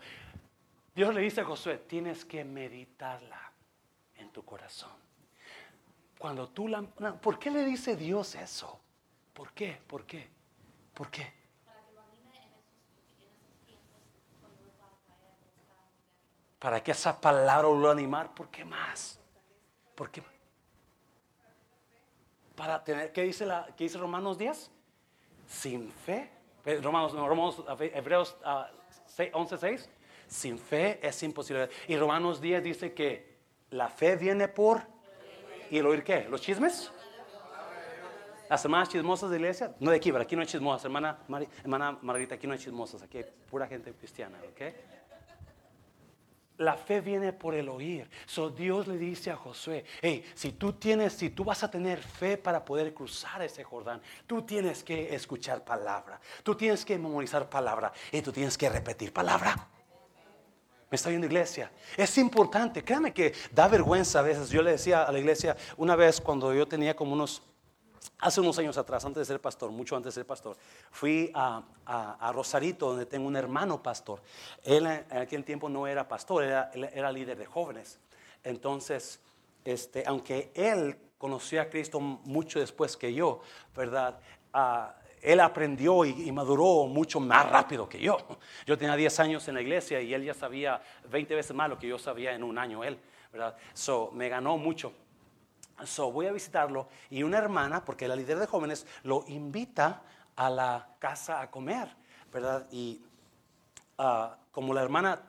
[0.94, 3.52] Dios le dice a Josué, tienes que meditarla
[4.14, 4.92] en tu corazón.
[6.18, 6.82] Cuando tú la...
[6.82, 8.80] ¿Por qué le dice Dios eso?
[9.34, 9.78] ¿Por qué?
[9.86, 10.28] ¿Por qué?
[10.94, 11.32] ¿Por qué?
[16.58, 19.20] Para que esa palabra lo animar, ¿por qué más?
[19.94, 20.22] ¿Por qué?
[22.56, 24.70] Para tener, ¿qué dice, la, qué dice Romanos 10?
[25.46, 26.30] Sin fe.
[26.64, 29.90] Eh, Romanos, Romanos Hebreos 11, ah, 6.
[30.26, 31.68] Sin fe es imposible.
[31.86, 33.36] Y Romanos 10 dice que
[33.70, 34.82] la fe viene por...
[35.70, 36.26] ¿Y el oír qué?
[36.28, 36.90] ¿Los chismes?
[38.48, 41.18] Las hermanas chismosas de iglesia, no de aquí, pero aquí no hay chismosas, hermana,
[41.62, 44.72] hermana Margarita, aquí no hay chismosas, aquí hay pura gente cristiana, ¿ok?
[46.58, 48.08] La fe viene por el oír.
[48.24, 52.00] So Dios le dice a Josué, hey, si tú tienes, si tú vas a tener
[52.00, 57.48] fe para poder cruzar ese Jordán, tú tienes que escuchar palabra, tú tienes que memorizar
[57.48, 59.68] palabra y tú tienes que repetir palabra.
[60.90, 61.70] Me está viendo iglesia.
[61.96, 64.50] Es importante, créame que da vergüenza a veces.
[64.50, 67.42] Yo le decía a la iglesia una vez cuando yo tenía como unos,
[68.18, 70.56] hace unos años atrás, antes de ser pastor, mucho antes de ser pastor,
[70.90, 71.62] fui a,
[72.32, 74.20] Rosarito, donde tengo un hermano pastor.
[74.62, 77.98] Él en aquel tiempo no era pastor, era, líder de jóvenes.
[78.42, 79.20] Entonces,
[79.64, 83.40] este, aunque él conoció a Cristo mucho después que yo,
[83.74, 84.18] ¿verdad?
[84.54, 84.92] Uh,
[85.22, 88.16] él aprendió y, maduró mucho más rápido que yo.
[88.66, 91.78] Yo tenía 10 años en la iglesia y él ya sabía 20 veces más lo
[91.78, 92.98] que yo sabía en un año él,
[93.32, 93.56] ¿verdad?
[93.74, 94.92] So, me ganó mucho.
[95.84, 100.02] So, voy a visitarlo y una hermana, porque la líder de jóvenes, lo invita
[100.34, 101.88] a la casa a comer,
[102.32, 102.66] ¿verdad?
[102.70, 103.02] Y
[103.98, 105.20] ah, como la hermana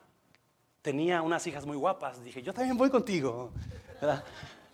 [0.81, 3.51] tenía unas hijas muy guapas, dije, yo también voy contigo,
[3.99, 4.23] ¿verdad?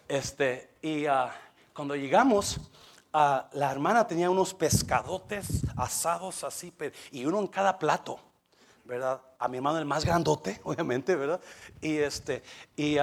[0.08, 1.34] Este, y ah,
[1.74, 2.60] cuando llegamos,
[3.14, 6.74] la hermana tenía unos pescadotes asados así,
[7.12, 8.20] y uno en cada plato,
[8.86, 9.22] ¿verdad?
[9.40, 11.40] A mi hermano el más grandote, obviamente, ¿verdad?
[11.82, 12.44] Y este,
[12.76, 12.98] y,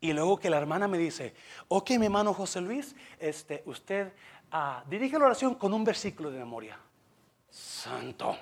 [0.00, 1.34] y luego que la hermana me dice,
[1.68, 4.12] ok, mi hermano José Luis, este, usted
[4.52, 6.78] uh, dirige la oración con un versículo de memoria.
[7.50, 8.36] Santo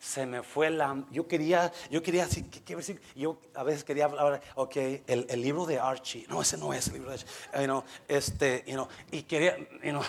[0.00, 1.04] se me fue la...
[1.10, 2.26] Yo quería, yo quería,
[2.64, 3.06] ¿qué, versículo?
[3.14, 6.24] Yo a veces quería hablar, ok, el, el, libro de Archie.
[6.26, 7.16] No, ese no es el libro de
[7.52, 7.82] Archie.
[8.08, 10.02] Este, you y quería, you know,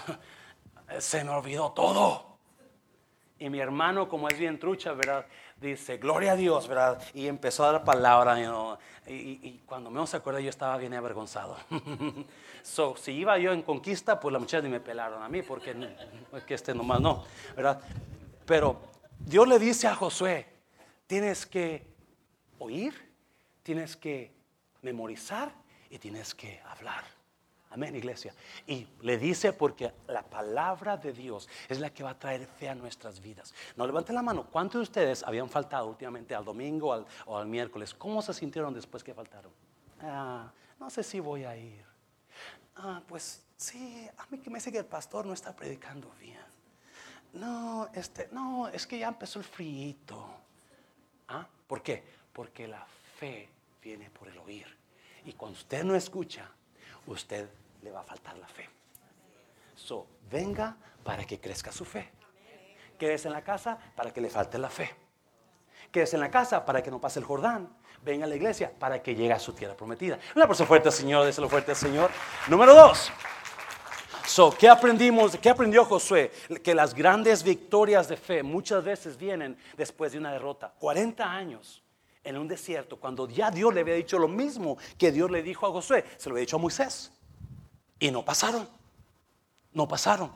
[0.99, 2.37] se me olvidó todo.
[3.37, 5.25] Y mi hermano, como es bien trucha, ¿verdad?
[5.61, 6.99] Dice, gloria a Dios, ¿verdad?
[7.13, 10.75] Y empezó a dar palabra, you know, y, y, cuando me se acuerda yo estaba
[10.77, 11.55] bien avergonzado.
[12.63, 15.75] so, si iba yo en conquista, pues la muchacha ni me pelaron a mí, porque,
[16.47, 17.23] que este nomás no,
[17.55, 17.79] ¿verdad?
[18.43, 18.81] Pero
[19.19, 20.47] Dios le dice a Josué,
[21.05, 21.85] tienes que
[22.57, 23.13] oír,
[23.61, 24.33] tienes que
[24.81, 25.53] memorizar
[25.91, 27.03] y tienes que hablar.
[27.71, 28.33] Amén, iglesia.
[28.67, 32.69] Y le dice porque la palabra de Dios es la que va a traer fe
[32.69, 33.53] a nuestras vidas.
[33.75, 34.45] No levanten la mano.
[34.51, 37.93] ¿Cuántos de ustedes habían faltado últimamente al domingo o al miércoles?
[37.93, 39.51] ¿Cómo se sintieron después que faltaron?
[40.01, 41.85] Ah, no sé si voy a ir.
[42.75, 46.41] Ah, pues Sí, a mí que me dice que el pastor no está predicando bien.
[47.33, 49.95] No, este, no, es que ya empezó el frío.
[51.27, 51.47] ¿Ah?
[51.67, 52.03] ¿Por qué?
[52.33, 52.83] Porque la
[53.19, 53.47] fe
[53.79, 54.65] viene por el oír.
[55.25, 56.49] Y cuando usted no escucha,
[57.07, 57.49] usted
[57.81, 58.69] le va a faltar la fe.
[59.75, 62.09] So, venga para que crezca su fe.
[62.97, 64.93] Quédese en la casa para que le falte la fe.
[65.91, 67.69] Quédese en la casa para que no pase el Jordán.
[68.03, 70.19] Venga a la iglesia para que llegue a su tierra prometida.
[70.35, 72.11] Una persona fuerte, Señor, déselo fuerte, Señor.
[72.47, 73.11] Número dos.
[74.25, 75.35] So, ¿qué aprendimos?
[75.37, 76.31] ¿Qué aprendió Josué?
[76.63, 80.73] Que las grandes victorias de fe muchas veces vienen después de una derrota.
[80.79, 81.80] 40 años
[82.23, 85.65] en un desierto, cuando ya Dios le había dicho lo mismo que Dios le dijo
[85.65, 87.11] a Josué, se lo había dicho a Moisés.
[87.99, 88.67] Y no pasaron.
[89.73, 90.31] No pasaron.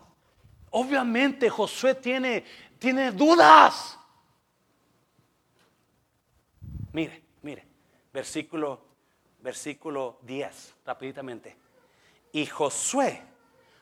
[0.71, 2.43] Obviamente Josué tiene,
[2.80, 4.00] tiene dudas.
[6.91, 7.65] Mire, mire,
[8.13, 8.82] versículo,
[9.41, 11.58] versículo 10, rapiditamente.
[12.32, 13.21] Y Josué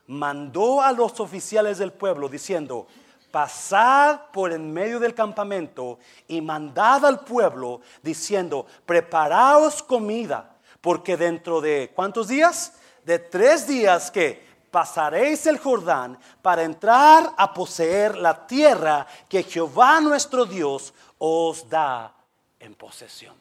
[0.08, 2.88] mandó a los oficiales del pueblo diciendo,
[3.34, 11.60] pasad por en medio del campamento y mandad al pueblo diciendo, preparaos comida, porque dentro
[11.60, 12.74] de ¿cuántos días?
[13.04, 20.00] De tres días que pasaréis el Jordán para entrar a poseer la tierra que Jehová
[20.00, 22.14] nuestro Dios os da
[22.60, 23.36] en posesión.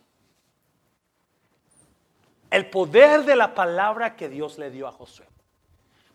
[2.49, 5.32] El poder de la palabra que Dios le dio a Josué.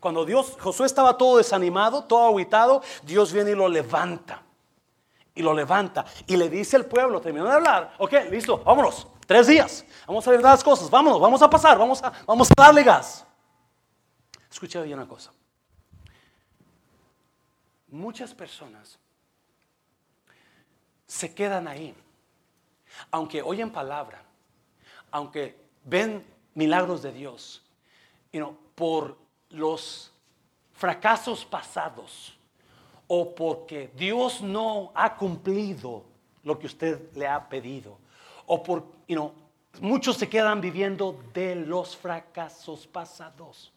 [0.00, 4.42] Cuando Dios, Josué estaba todo desanimado, todo aguitado, Dios viene y lo levanta.
[5.34, 6.04] Y lo levanta.
[6.26, 9.84] Y le dice al pueblo, terminó de hablar, ok, listo, vámonos, tres días.
[10.06, 13.26] Vamos a ver las cosas, vámonos, vamos a pasar, vamos a, vamos a darle gas.
[14.50, 15.32] Escucha bien una cosa.
[17.88, 18.98] Muchas personas
[21.06, 21.94] se quedan ahí,
[23.10, 24.22] aunque oyen palabra,
[25.10, 27.62] aunque ven milagros de Dios,
[28.32, 29.16] you know, por
[29.50, 30.12] los
[30.72, 32.38] fracasos pasados
[33.06, 36.04] o porque Dios no ha cumplido
[36.42, 37.98] lo que usted le ha pedido
[38.46, 38.84] o por,
[39.80, 43.72] muchos se quedan viviendo de los fracasos pasados.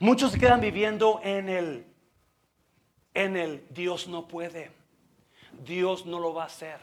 [0.00, 1.86] Muchos se quedan viviendo en el
[3.14, 4.70] en el Dios no puede.
[5.64, 6.78] Dios no lo va a hacer.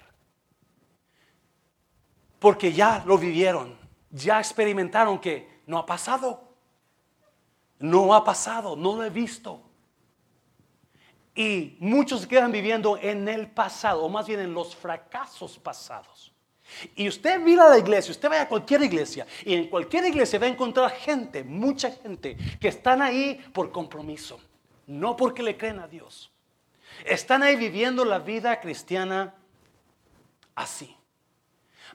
[2.40, 3.78] Porque ya lo vivieron,
[4.10, 6.53] ya experimentaron que no ha pasado.
[7.84, 9.60] No ha pasado, no lo he visto.
[11.36, 16.32] Y muchos quedan viviendo en el pasado, o más bien en los fracasos pasados.
[16.96, 20.46] Y usted mira la iglesia, usted vaya a cualquier iglesia, y en cualquier iglesia va
[20.46, 24.40] a encontrar gente, mucha gente, que están ahí por compromiso,
[24.88, 26.32] no porque le creen a Dios.
[27.04, 29.36] Están ahí viviendo la vida cristiana
[30.56, 30.96] así.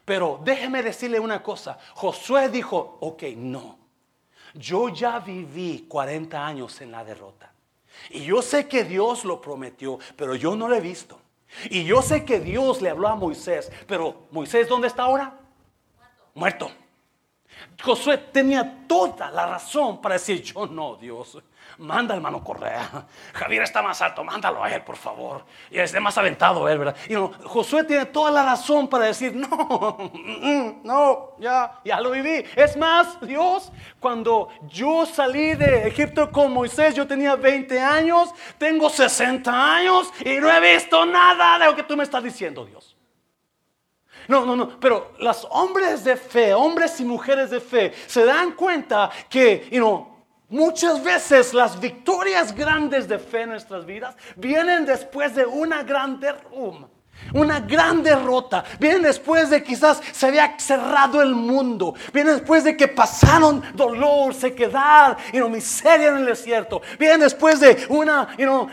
[0.05, 3.78] Pero déjeme decirle una cosa, Josué dijo, ok, no,
[4.59, 7.53] yo ya viví 40 años en la derrota.
[8.11, 11.18] Y yo sé que Dios lo prometió, pero yo no lo he visto.
[11.71, 15.38] Y yo sé que Dios le habló a Moisés, pero Moisés, ¿dónde está ahora?
[16.35, 16.71] Muerto.
[17.83, 21.38] Josué tenía toda la razón para decir, yo no, Dios,
[21.79, 23.07] manda al hermano Correa.
[23.33, 25.45] Javier está más alto, mándalo a él, por favor.
[25.71, 26.97] Y es más aventado él, ¿verdad?
[27.09, 30.11] Y Josué tiene toda la razón para decir, no,
[30.83, 32.45] no, ya, ya lo viví.
[32.55, 38.91] Es más, Dios, cuando yo salí de Egipto con Moisés, yo tenía 20 años, tengo
[38.91, 42.97] 60 años y no he visto nada de lo que tú me estás diciendo, Dios.
[44.27, 48.53] No, no, no, pero los hombres de fe, hombres y mujeres de fe, se dan
[48.53, 50.18] cuenta que, you know,
[50.49, 56.19] Muchas veces las victorias grandes de fe en nuestras vidas vienen después de una gran
[56.21, 56.89] derrumba.
[57.33, 58.65] Una gran derrota.
[58.79, 61.95] Viene después de quizás se había cerrado el mundo.
[62.13, 66.81] Viene después de que pasaron dolor, sequedad y no miseria en el desierto.
[66.99, 68.29] Viene después de una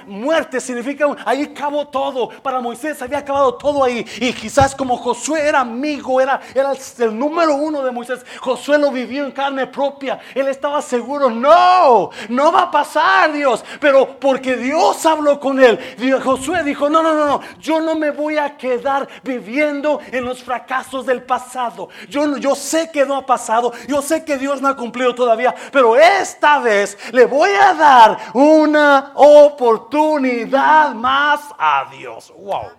[0.07, 0.61] muerte.
[0.61, 2.29] Significa ahí acabó todo.
[2.41, 4.05] Para Moisés había acabado todo ahí.
[4.19, 8.25] Y quizás como Josué era amigo, era, era el número uno de Moisés.
[8.39, 10.19] Josué lo vivió en carne propia.
[10.33, 11.29] Él estaba seguro.
[11.29, 13.65] No, no va a pasar Dios.
[13.81, 15.77] Pero porque Dios habló con él.
[16.23, 17.41] Josué dijo, no, no, no, no.
[17.59, 21.89] Yo no me voy a quedar viviendo en los fracasos del pasado.
[22.09, 25.53] Yo, yo sé que no ha pasado, yo sé que Dios no ha cumplido todavía,
[25.71, 32.33] pero esta vez le voy a dar una oportunidad más a Dios.
[32.37, 32.71] Wow.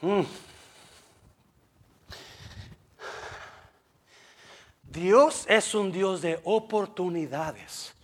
[0.00, 0.22] Mm.
[4.82, 7.94] Dios es un Dios de oportunidades.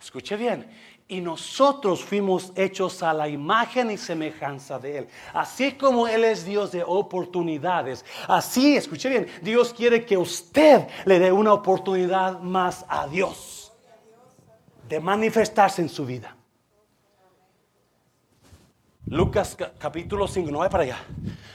[0.00, 0.70] Escuche bien,
[1.10, 5.08] Y nosotros fuimos hechos a la imagen y semejanza de Él.
[5.34, 8.04] Así como Él es Dios de oportunidades.
[8.28, 13.72] Así, escuche bien, Dios quiere que usted le dé una oportunidad más a Dios.
[14.88, 16.36] De manifestarse en su vida.
[19.06, 20.98] Lucas capítulo 5, no vaya para allá.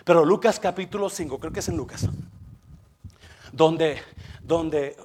[0.04, 2.10] Pero Lucas capítulo 5, creo que es en Lucas.
[3.54, 4.02] Donde,
[4.44, 4.98] donde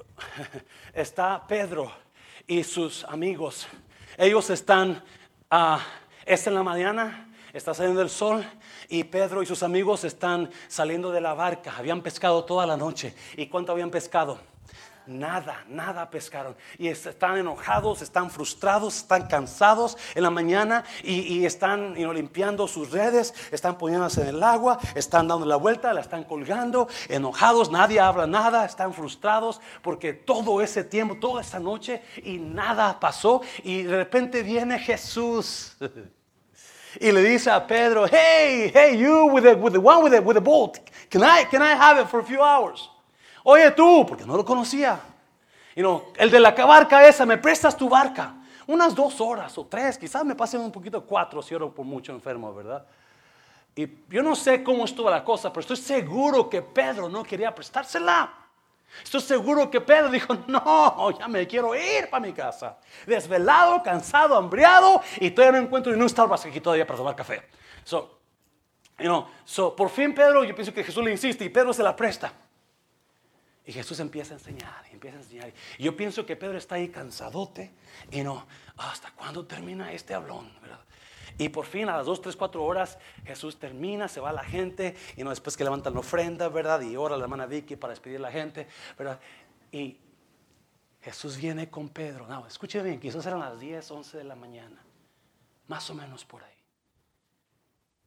[0.93, 1.89] está Pedro
[2.45, 3.65] y sus amigos
[4.21, 5.03] ellos están,
[5.51, 5.77] uh,
[6.25, 8.45] es en la mañana, está saliendo el sol
[8.87, 11.73] y Pedro y sus amigos están saliendo de la barca.
[11.75, 13.15] Habían pescado toda la noche.
[13.35, 14.39] ¿Y cuánto habían pescado?
[15.07, 16.55] Nada, nada pescaron.
[16.77, 23.33] Y están enojados, están frustrados, están cansados en la mañana y, están limpiando sus redes,
[23.51, 28.27] están poniéndose en el agua, están dando la vuelta, la están colgando, enojados, nadie habla
[28.27, 33.41] nada, están frustrados porque todo ese tiempo, toda esa noche y nada pasó.
[33.63, 35.77] Y de repente viene Jesús.
[36.99, 40.19] Y le dice a Pedro, hey, hey, you with the, with the one with the,
[40.19, 40.77] with the boat,
[41.09, 42.90] can I, can I have it for a few hours?
[43.43, 44.99] Oye tú, porque no lo conocía.
[45.75, 48.35] Y no, el de la barca esa, me prestas tu barca.
[48.67, 52.11] Unas dos horas o tres, quizás me pasen un poquito cuatro si oro por mucho
[52.11, 52.85] enfermo, ¿verdad?
[53.75, 57.53] Y yo no sé cómo estuvo la cosa, pero estoy seguro que Pedro no quería
[57.55, 58.31] prestársela.
[59.03, 62.77] Estoy seguro que Pedro dijo, no, ya me quiero ir para mi casa.
[63.05, 67.41] Desvelado, cansado, hambriado y todavía no encuentro ni un Starbucks aquí todavía para tomar café.
[67.85, 68.19] So,
[68.99, 71.81] you know, so, por fin Pedro, yo pienso que Jesús le insiste y Pedro se
[71.81, 72.33] la presta.
[73.65, 75.53] Y Jesús empieza a enseñar, empieza a enseñar.
[75.77, 77.71] Yo pienso que Pedro está ahí cansadote
[78.09, 78.47] y no,
[78.77, 80.51] ¿hasta cuándo termina este hablón?
[81.37, 84.95] Y por fin a las 2, 3, 4 horas Jesús termina, se va la gente
[85.15, 86.81] y no después que levantan la ofrenda, ¿verdad?
[86.81, 89.19] Y ora la hermana Vicky para despedir a la gente, ¿verdad?
[89.71, 89.97] Y
[91.01, 92.27] Jesús viene con Pedro.
[92.27, 94.83] No, escuche bien, quizás eran las 10, 11 de la mañana,
[95.67, 96.51] más o menos por ahí.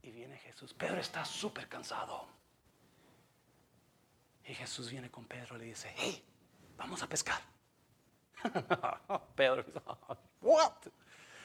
[0.03, 0.75] Y viene Jesús.
[0.75, 2.34] Pedro está súper cansado.
[4.47, 6.23] Y Jesús viene con Pedro y le dice, hey,
[6.77, 7.41] vamos a pescar.
[9.35, 9.81] Pedro dice,
[10.43, 10.73] what?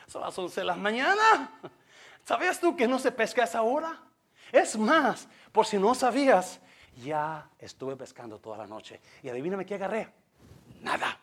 [0.08, 1.60] Son las 11 de la mañana.
[2.26, 4.02] ¿Sabías tú que no se pesca a esa hora?
[4.52, 6.60] Es más, por si no sabías,
[6.98, 9.00] ya estuve pescando toda la noche.
[9.24, 10.12] Y adivíname qué agarré.
[10.82, 11.18] Nada.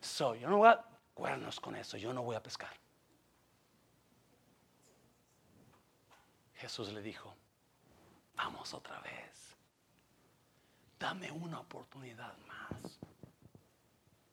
[0.00, 0.84] So, yo no voy a
[1.14, 2.72] cuernos con eso, yo no voy a pescar.
[6.54, 7.34] Jesús le dijo,
[8.34, 9.29] vamos otra vez
[11.00, 13.00] dame una oportunidad más.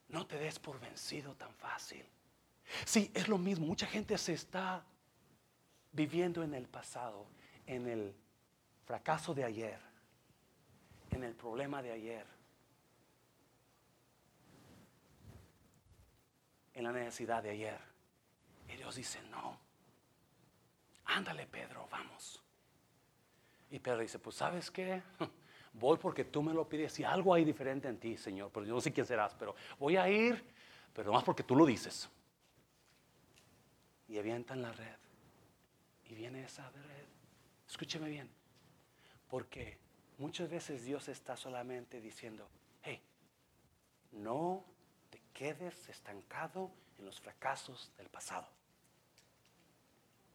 [0.09, 2.05] No te des por vencido tan fácil.
[2.85, 3.65] Sí, es lo mismo.
[3.65, 4.83] Mucha gente se está
[5.93, 7.25] viviendo en el pasado,
[7.65, 8.13] en el
[8.85, 9.79] fracaso de ayer,
[11.11, 12.25] en el problema de ayer,
[16.73, 17.79] en la necesidad de ayer.
[18.67, 19.57] Y Dios dice, no,
[21.05, 22.43] ándale Pedro, vamos.
[23.71, 25.01] Y Pedro dice, pues sabes qué,
[25.79, 26.93] Voy porque tú me lo pides.
[26.93, 29.95] Si algo hay diferente en ti, Señor, pero yo no sé quién serás, pero voy
[29.95, 30.43] a ir,
[30.93, 32.09] pero más porque tú lo dices.
[34.07, 34.95] Y avientan la red.
[36.05, 37.05] Y viene esa red.
[37.67, 38.29] Escúcheme bien.
[39.29, 39.77] Porque
[40.17, 42.47] muchas veces Dios está solamente diciendo,
[42.81, 42.99] hey,
[44.13, 44.65] no
[45.11, 48.47] te quedes estancado en los fracasos del pasado.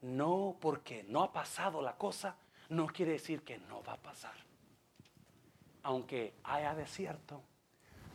[0.02, 2.36] No porque no ha pasado la cosa,
[2.68, 4.51] no quiere decir que no va a pasar
[5.82, 7.42] aunque haya desierto,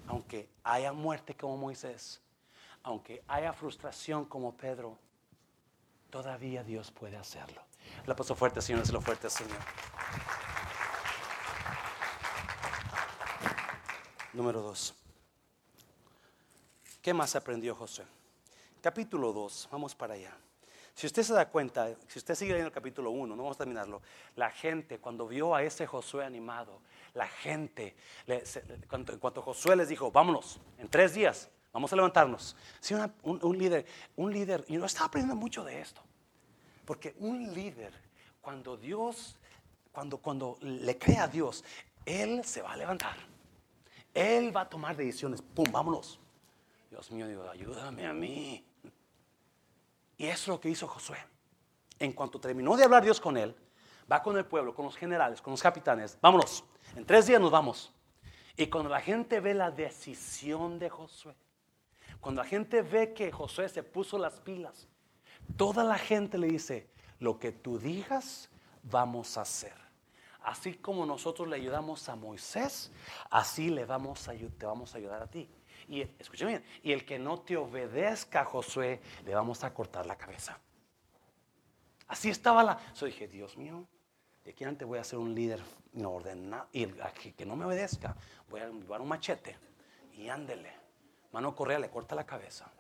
[0.07, 2.22] aunque haya muerte como Moisés,
[2.84, 4.97] aunque haya frustración como Pedro,
[6.09, 7.61] todavía Dios puede hacerlo.
[8.05, 9.57] La paso fuerte, Señor, es lo fuerte, Señor.
[14.34, 14.93] Número dos.
[17.01, 18.05] ¿Qué más aprendió José?
[18.82, 20.38] Capítulo 2, vamos para allá.
[20.93, 23.59] Si usted se da cuenta, si usted sigue leyendo el capítulo 1, no vamos a
[23.59, 24.01] terminarlo,
[24.36, 26.82] la gente cuando vio a ese Josué animado,
[27.18, 27.95] la gente,
[28.28, 32.55] en cuanto Josué les dijo, vámonos, en tres días, vamos a levantarnos.
[32.80, 32.93] Si
[33.24, 36.01] un, líder, un líder, y no estaba aprendiendo mucho de esto,
[36.86, 37.91] porque un líder,
[38.39, 39.38] cuando Dios,
[39.91, 41.63] cuando, cuando le crea a Dios,
[42.05, 43.18] Él se va a levantar.
[44.13, 46.20] Él va a tomar decisiones, pum, vámonos.
[46.89, 48.63] Dios mío, Dios, ayúdame a mí.
[50.18, 51.18] Y eso es lo que hizo Josué.
[51.99, 53.55] En cuanto terminó de hablar Dios con él,
[54.09, 56.63] va con el pueblo, con los generales, con los capitanes, vámonos,
[56.98, 57.93] en tres días nos vamos.
[58.56, 61.36] Y cuando la gente ve la decisión de Josué,
[62.20, 64.88] cuando la gente ve que Josué se puso las pilas,
[65.56, 66.89] toda la gente le dice,
[67.20, 68.50] lo que tú digas,
[68.82, 69.76] vamos a hacer.
[70.41, 72.91] Así como nosotros le ayudamos a Moisés,
[73.30, 75.48] así le vamos a, te vamos a ayudar a ti.
[75.88, 80.18] y escuchen bien, y el que no te obedezca, Josué, le vamos a cortar la
[80.18, 80.60] cabeza.
[82.08, 82.80] Así estaba la.
[82.95, 83.86] Yo dije, Dios mío,
[84.48, 85.62] de aquí antes voy a ser un líder
[86.06, 86.68] ordenado.
[86.72, 86.86] Y
[87.34, 88.16] que, no me obedezca,
[88.50, 89.58] voy a llevar un machete
[90.14, 90.72] y ándele.
[91.34, 92.72] Mano Correa le corta la cabeza.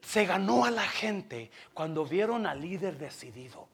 [0.00, 3.68] Se ganó a la gente cuando vieron al líder decidido.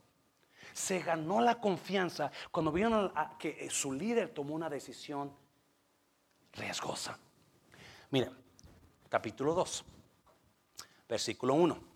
[0.72, 5.32] Se ganó la confianza cuando vieron que su líder tomó una decisión
[6.54, 7.16] riesgosa.
[8.10, 8.36] Miren,
[9.08, 9.84] capítulo 2,
[11.08, 11.93] versículo 1.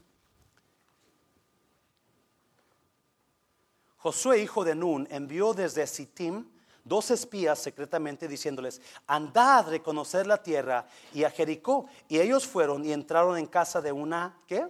[3.99, 6.49] Josué, hijo de Nun, envió desde Sittim
[6.85, 11.87] dos espías secretamente diciéndoles, andad a reconocer la tierra y a Jericó.
[12.09, 14.67] Y ellos fueron y entraron en casa de una, ¿qué?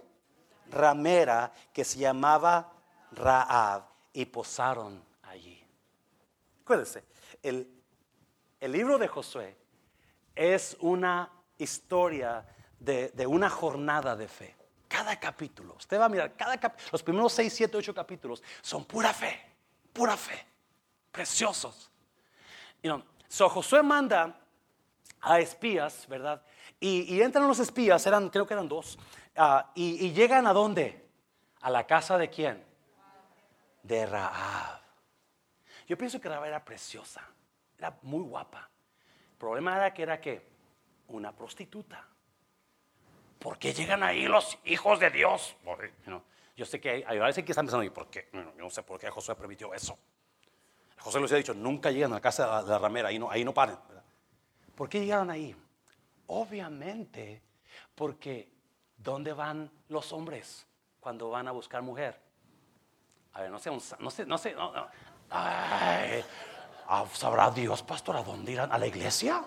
[0.69, 2.73] Ramera que se llamaba
[3.11, 5.63] Raab y posaron allí.
[6.61, 7.03] Acuérdense,
[7.41, 7.81] el,
[8.59, 9.57] el libro de Josué
[10.35, 12.45] es una historia
[12.79, 14.55] de, una jornada de fe.
[14.89, 16.59] Cada capítulo, usted va a mirar, cada
[16.91, 19.39] los primeros 6, 7, 8 capítulos son pura fe,
[19.93, 20.47] pura fe,
[21.11, 21.91] preciosos.
[22.81, 24.35] You know, so Josué manda
[25.21, 26.41] a espías, ¿verdad?
[26.79, 28.97] Y, entran los espías, eran, creo que eran dos,
[29.37, 31.07] ah, y, y, llegan a dónde?
[31.61, 32.65] A la casa de quién?
[33.83, 34.81] De Raab.
[35.87, 37.21] Yo pienso que Raab era preciosa,
[37.77, 38.67] era muy guapa.
[39.33, 40.49] El problema era que era que
[41.09, 42.07] una prostituta.
[43.39, 45.55] ¿Por qué llegan ahí los hijos de Dios?
[46.55, 48.27] yo sé que hay, hay veces que están pensando, ¿y por qué?
[48.33, 49.97] No, yo no sé por qué Josué permitió eso.
[50.99, 53.45] José les ha dicho, nunca llegan a la casa de la ramera, ahí no, ahí
[53.45, 53.77] no paren.
[54.75, 55.55] ¿Por qué llegaron ahí?
[56.27, 57.41] Obviamente,
[57.95, 58.51] porque
[58.97, 60.67] ¿dónde van los hombres
[60.99, 62.19] cuando van a buscar mujer?
[63.33, 64.55] A ver, no sé, no sé, no sé.
[65.29, 66.23] Ay,
[66.87, 68.71] ah, ¿Sabrá Dios, pastor, a dónde irán?
[68.71, 69.45] ¿A la iglesia?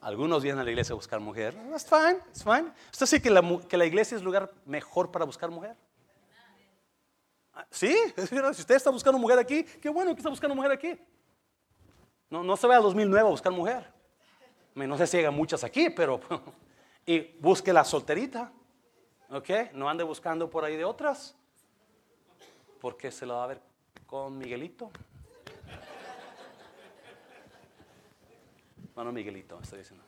[0.00, 1.54] Algunos vienen a la iglesia a buscar mujer.
[1.70, 2.72] That's fine, it's fine.
[2.90, 5.76] ¿Usted sí que la, que la iglesia es el lugar mejor para buscar mujer?
[7.70, 10.98] Sí, si usted está buscando mujer aquí, qué bueno que está buscando mujer aquí.
[12.30, 13.92] No, no se va a 2009 a buscar mujer.
[14.74, 16.20] No sé si muchas aquí, pero...
[17.06, 18.52] Y busque la solterita.
[19.30, 19.72] ¿Ok?
[19.72, 21.34] No ande buscando por ahí de otras.
[22.78, 23.60] Porque se la va a ver
[24.06, 24.90] con Miguelito.
[29.00, 30.04] No, no Miguelito, estoy diciendo.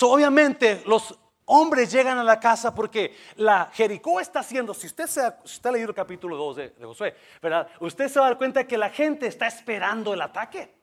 [0.00, 5.20] obviamente los hombres llegan a la casa porque la Jericó está haciendo, si usted, se
[5.20, 7.68] ha, leído el capítulo 2 de, Josué, ¿verdad?
[7.78, 10.74] Usted se va a dar cuenta que la gente está esperando el ataque.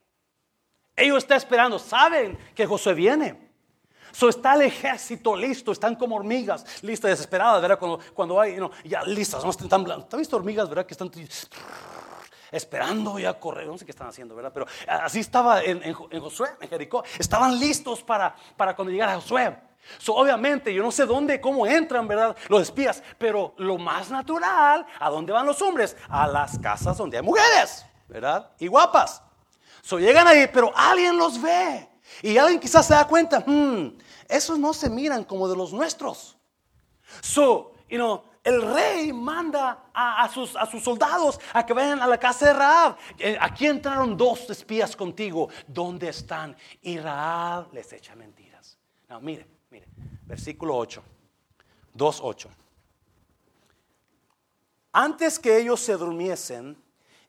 [0.96, 3.50] Ellos están esperando, saben que Josué viene.
[4.14, 7.78] So está el ejército listo, están como hormigas, listas, desesperadas, ¿verdad?
[7.78, 10.86] Cuando, cuando hay, ya listas, no están, ¿están visto hormigas, verdad?
[10.86, 11.12] Que están
[12.52, 14.52] esperando ya correr, no sé qué están haciendo, ¿verdad?
[14.54, 19.70] Pero así estaba en, Josué, en Jericó, estaban listos para, para cuando llegara Josué
[20.08, 22.36] obviamente, yo no sé dónde, cómo entran, ¿verdad?
[22.48, 25.96] Los espías, pero lo más natural, ¿a dónde van los hombres?
[26.10, 28.52] A las casas donde hay mujeres, ¿verdad?
[28.60, 29.22] Y guapas.
[29.82, 31.90] So, llegan ahí, pero alguien los ve.
[32.22, 33.98] Y alguien quizás se da cuenta, hmm,
[34.28, 36.38] esos no se miran como de los nuestros.
[37.22, 42.48] So, you know, el rey manda a, sus, soldados a que vayan a la casa
[42.48, 42.98] de Raab.
[43.18, 45.50] Eh, aquí entraron dos espías contigo.
[45.68, 46.56] ¿Dónde están?
[46.82, 48.78] Y Raab les echa mentiras.
[49.10, 49.88] No, miren, Mire,
[50.26, 51.04] versículo 8,
[51.96, 52.48] 2.8.
[54.92, 56.76] Antes que ellos se durmiesen,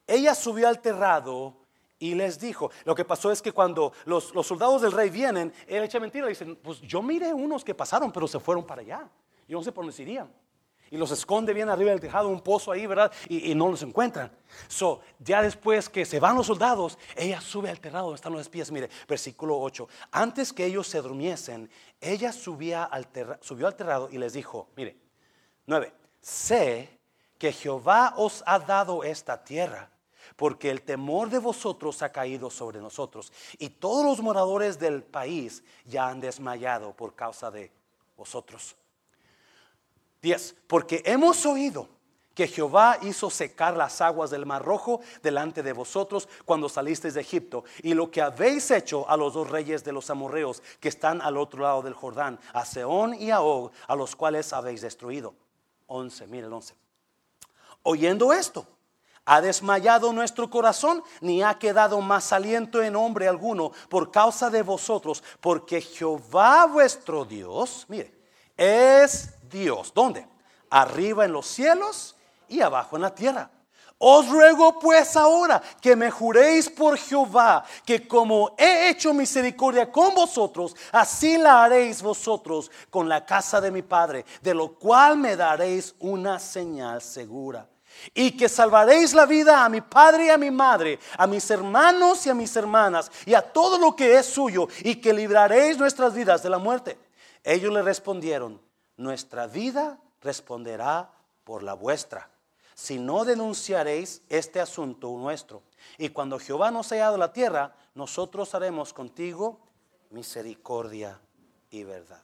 [0.07, 1.55] ella subió al terrado
[1.99, 5.83] y les dijo, lo que pasó es que cuando los, soldados del rey vienen, él
[5.83, 9.11] echa mentira, dicen, pues yo miré unos que pasaron, pero se fueron para allá.
[9.47, 10.31] Yo no sé por dónde se irían
[10.91, 13.13] y los esconde bien arriba del tejado, un pozo ahí, ¿verdad?
[13.29, 14.33] Y, no los encuentran.
[14.67, 18.43] So, ya después que se van los soldados, ella sube al terrado donde están los
[18.43, 18.73] espías.
[18.73, 19.89] Mire, versículo 8.
[20.11, 21.71] Antes que ellos se durmiesen,
[22.01, 23.09] ella subía al
[23.41, 24.97] subió al terrado y les dijo, mire,
[25.67, 25.93] 9.
[26.21, 26.99] Sé
[27.39, 29.91] que Jehová os ha dado esta tierra
[30.37, 35.63] porque el temor de vosotros ha caído sobre nosotros y todos los moradores del país
[35.85, 37.71] ya han desmayado por causa de
[38.17, 38.77] vosotros.
[40.23, 40.57] 10.
[40.67, 41.89] Porque hemos oído
[42.35, 47.21] que Jehová hizo secar las aguas del mar rojo delante de vosotros cuando salisteis de
[47.21, 51.21] Egipto, y lo que habéis hecho a los dos reyes de los amorreos que están
[51.21, 55.35] al otro lado del Jordán, a Seón y a Og, a los cuales habéis destruido.
[55.87, 56.75] 11, mire el 11.
[57.83, 58.67] Oyendo esto,
[59.25, 64.63] ha desmayado nuestro corazón, ni ha quedado más aliento en hombre alguno por causa de
[64.63, 68.15] vosotros, porque Jehová vuestro Dios, mire,
[68.57, 69.93] es Dios.
[69.95, 70.27] ¿Dónde?
[70.71, 72.17] arriba en los cielos
[72.49, 73.51] y abajo en la tierra.
[74.03, 80.15] Os ruego pues ahora que me juréis por Jehová, que como he hecho misericordia con
[80.15, 85.37] vosotros, así la haréis vosotros con la casa de mi Padre, de lo cual me
[85.37, 87.69] daréis una señal segura.
[88.15, 92.25] Y que salvaréis la vida a mi padre y a mi madre, a mis hermanos
[92.25, 96.15] y a mis hermanas, y a todo lo que es suyo, y que libraréis nuestras
[96.15, 96.97] vidas de la muerte.
[97.45, 98.61] Ellos le respondieron,
[99.01, 101.11] nuestra vida responderá
[101.45, 102.29] por la vuestra
[102.75, 105.63] si no denunciaréis este asunto nuestro.
[105.99, 109.61] Y cuando Jehová nos haya dado la tierra, nosotros haremos contigo
[110.11, 111.21] misericordia
[111.71, 112.23] y verdad.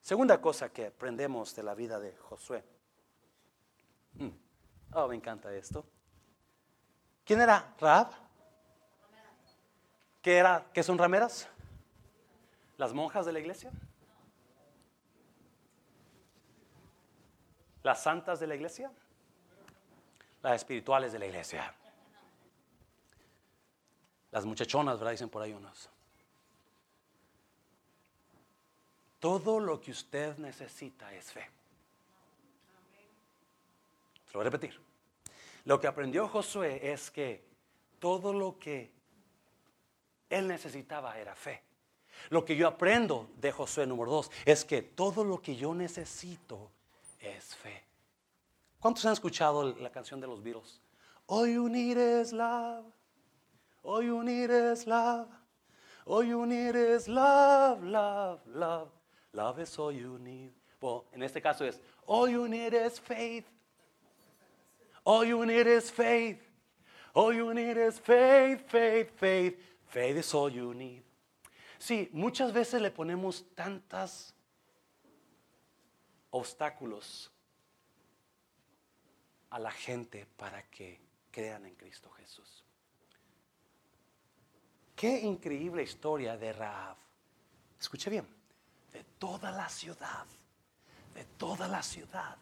[0.00, 2.64] Segunda cosa que aprendemos de la vida de Josué.
[4.14, 4.30] Hmm.
[4.94, 5.84] Oh, me encanta esto.
[7.24, 8.10] ¿Quién era Raab?
[10.20, 11.48] ¿Qué, era, ¿Qué son rameras?
[12.78, 13.72] ¿Las monjas de la iglesia?
[17.82, 18.90] ¿Las santas de la iglesia?
[20.42, 21.74] las espirituales de la iglesia.
[24.30, 25.12] Las muchachonas, ¿verdad?
[25.12, 25.88] Dicen por ahí unos.
[29.20, 31.48] Todo lo que usted necesita es fe.
[34.26, 34.80] Se lo voy a repetir.
[35.64, 37.44] Lo que aprendió Josué es que
[38.00, 38.90] todo lo que
[40.28, 41.62] él necesitaba era fe.
[42.30, 46.70] Lo que yo aprendo de Josué número dos es que todo lo que yo necesito
[47.22, 47.84] es fe.
[48.80, 50.80] ¿Cuántos han escuchado la canción de los Beatles?
[51.28, 52.84] You need is love.
[53.84, 55.28] You need is love.
[56.06, 58.88] You need is love, love, love.
[59.32, 60.50] Love is all you need.
[60.80, 63.46] Well, en este caso es all you need is faith.
[65.04, 66.40] All you need is faith.
[67.14, 69.58] You need is faith, faith, faith.
[69.86, 71.02] Faith is all you need.
[71.78, 74.34] Sí, muchas veces le ponemos tantas
[76.32, 77.30] obstáculos
[79.50, 82.64] a la gente para que crean en Cristo Jesús.
[84.96, 86.96] Qué increíble historia de Raab.
[87.78, 88.26] Escuche bien,
[88.92, 90.26] de toda la ciudad,
[91.14, 92.36] de toda la ciudad,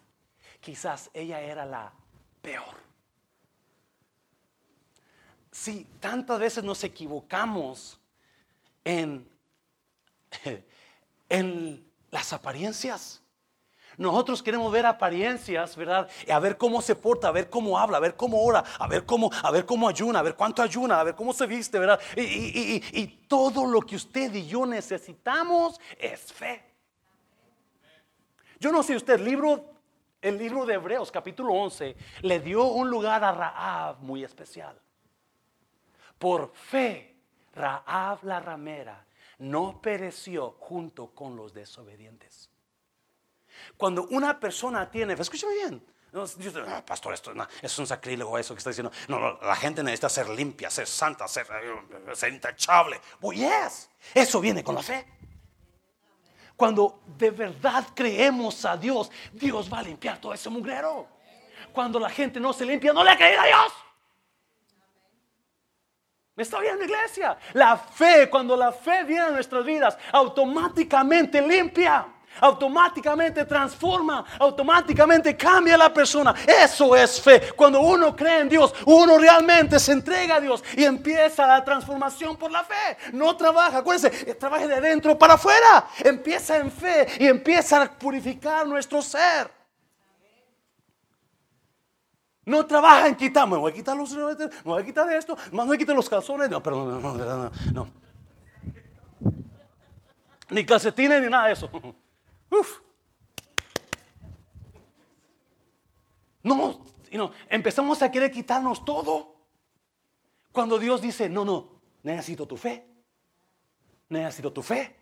[0.59, 1.91] quizás ella era la
[2.41, 2.75] peor.
[5.51, 7.99] Sí, tantas veces nos equivocamos
[8.85, 9.27] en,
[11.29, 13.20] en las apariencias.
[14.01, 16.09] Nosotros queremos ver apariencias, ¿verdad?
[16.27, 19.05] A ver cómo se porta, a ver cómo habla, a ver cómo ora, a ver
[19.05, 21.99] cómo, a ver cómo ayuna, a ver cuánto ayuna, a ver cómo se viste, ¿verdad?
[22.17, 26.65] Y, todo lo que usted y yo necesitamos es fe.
[28.59, 29.65] Yo no sé usted, libro,
[30.19, 34.77] el libro de Hebreos, capítulo 11, le dio un lugar a Raab muy especial.
[36.17, 37.15] Por fe,
[37.53, 39.05] Raab la ramera
[39.37, 42.50] no pereció junto con los desobedientes.
[43.77, 45.83] Cuando una persona tiene escúchame bien.
[46.11, 46.25] No,
[46.67, 48.91] ah, pastor, esto es un sacrílego eso que está diciendo.
[49.07, 52.99] No, la gente necesita ser limpia, ser santa, ser, eh, ser intachable.
[53.21, 55.07] Oh, yes, eso viene con la fe.
[56.57, 61.07] Cuando de verdad creemos a Dios, Dios va a limpiar todo ese mugrero.
[61.71, 63.73] Cuando la gente no se limpia, no le ha creído a Dios.
[66.35, 67.37] ¿Me está viendo, iglesia?
[67.53, 72.05] La fe, cuando la fe viene a nuestras vidas, automáticamente limpia
[72.39, 76.33] automáticamente transforma, automáticamente cambia la persona.
[76.47, 77.53] Eso es fe.
[77.55, 82.37] Cuando uno cree en Dios, uno realmente se entrega a Dios y empieza la transformación
[82.37, 82.97] por la fe.
[83.13, 85.87] No trabaja, acuérdense, eh, trabaja de dentro para afuera.
[86.03, 89.51] Empieza en fe y empieza a purificar nuestro ser.
[92.43, 95.67] No trabaja en quitar, me voy a quitar los, me voy a quitar esto, más
[95.67, 96.49] me a quitar los calzones.
[96.49, 97.87] No, pero no, no, no, no.
[100.49, 101.69] Ni calcetines ni nada de eso.
[102.51, 102.81] Uf.
[106.43, 109.35] No, no, empezamos a querer quitarnos todo.
[110.51, 112.87] Cuando Dios dice, no, no, necesito tu fe.
[114.09, 114.95] Necesito tu fe.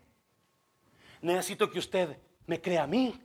[1.22, 3.20] Necesito que usted me crea a mí.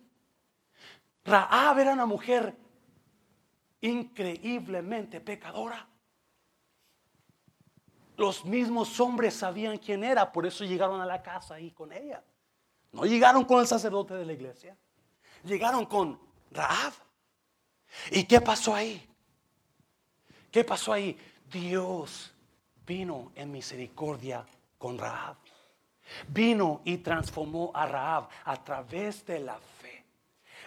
[1.25, 2.57] Raab era una mujer
[3.81, 5.87] increíblemente pecadora.
[8.17, 12.23] Los mismos hombres sabían quién era, por eso llegaron a la casa ahí con ella.
[12.95, 14.77] No llegaron con el sacerdote de la iglesia.
[15.45, 16.19] Llegaron con
[16.53, 16.93] Raab.
[18.13, 19.05] ¿Y qué pasó ahí?
[20.51, 21.19] ¿Qué pasó ahí?
[21.51, 22.33] Dios
[22.87, 24.47] vino en misericordia
[24.79, 25.37] con Raab.
[26.29, 30.05] Vino y transformó a Raab a través de la fe.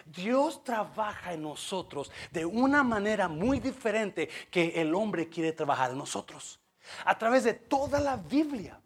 [0.04, 5.98] Dios trabaja en nosotros de una manera muy diferente que el hombre quiere trabajar en
[5.98, 6.60] nosotros.
[7.06, 8.78] A través de toda la Biblia,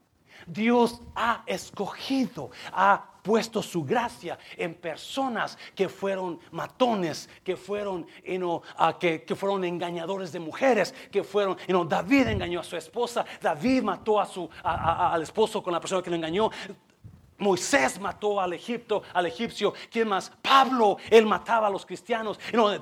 [0.47, 8.07] Dios ha escogido, ha puesto su gracia en personas que fueron matones, que fueron,
[8.77, 11.57] ah, que, fueron engañadores de mujeres, que fueron,
[11.89, 16.11] David engañó a su esposa, David mató a su, al esposo con la persona que
[16.11, 16.51] lo engañó.
[17.43, 19.75] Moisés mató al Egipto, al egipcio.
[19.91, 20.33] ¿Quién más?
[20.41, 22.39] Pablo, él mataba a los cristianos.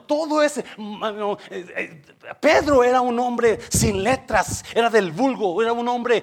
[0.07, 0.61] todo ese.
[0.61, 2.03] Eh, eh,
[2.41, 6.23] Pedro era un hombre sin letras, era del vulgo, era un hombre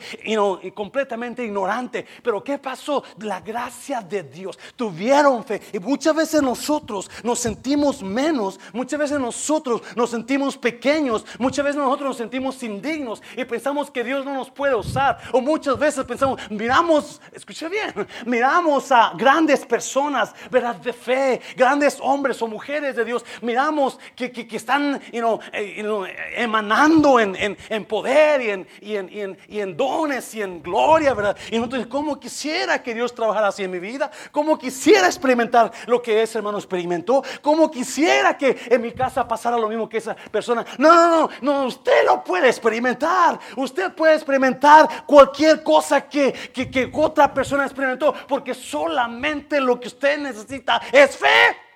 [0.74, 2.06] completamente ignorante.
[2.24, 3.04] Pero ¿qué pasó?
[3.20, 4.58] La gracia de Dios.
[4.76, 5.62] Tuvieron fe.
[5.74, 11.82] Y muchas veces nosotros nos sentimos menos, muchas veces nosotros nos sentimos pequeños, muchas veces
[11.82, 15.20] nosotros nos sentimos indignos y pensamos que Dios no nos puede usar.
[15.32, 17.94] O muchas veces pensamos, miramos, escuché bien,
[18.28, 20.76] miramos a grandes personas, ¿verdad?
[20.76, 27.36] De fe, grandes hombres o mujeres de Dios, miramos que, que, están eh, emanando en,
[27.38, 31.38] en, poder y en, y, en, y en, dones y en gloria, ¿verdad?
[31.50, 34.12] Y entonces, ¿cómo quisiera que Dios trabajara así en mi vida?
[34.32, 37.24] ¿Cómo quisiera experimentar lo que ese hermano experimentó?
[37.42, 40.66] ¿Cómo quisiera que en mi casa pasara lo mismo que esa persona?
[40.78, 43.40] No, no, no, no, usted lo puede experimentar.
[43.56, 49.88] Usted puede experimentar cualquier cosa que, que, que otra persona experimentó porque solamente lo que
[49.88, 51.68] usted necesita es fe.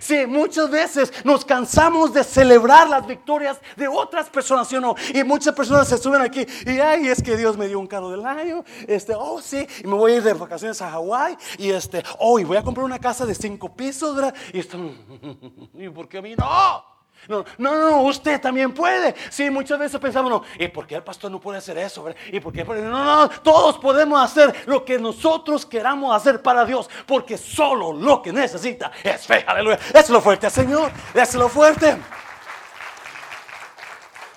[0.00, 4.94] Sí, muchas veces nos cansamos de celebrar las victorias de otras personas, ¿sí o no?
[5.12, 8.10] Y muchas personas se suben aquí y ay, es que Dios me dio un carro
[8.10, 11.70] del año, este, oh sí, y me voy a ir de vacaciones a Hawái y
[11.70, 14.14] este, oh, y voy a comprar una casa de cinco pisos.
[14.52, 14.78] Y esto,
[15.74, 16.93] ¿y por qué a mí no?
[17.28, 19.14] No, no, no, usted también puede.
[19.30, 22.06] Sí, muchas veces pensamos, no, ¿y por qué el pastor no puede hacer eso?
[22.30, 22.64] ¿Y por qué?
[22.64, 28.22] No, no, todos podemos hacer lo que nosotros queramos hacer para Dios, porque solo lo
[28.22, 29.44] que necesita es fe.
[29.46, 29.78] Aleluya.
[29.94, 30.90] Es lo fuerte, Señor.
[31.14, 31.96] Es lo fuerte.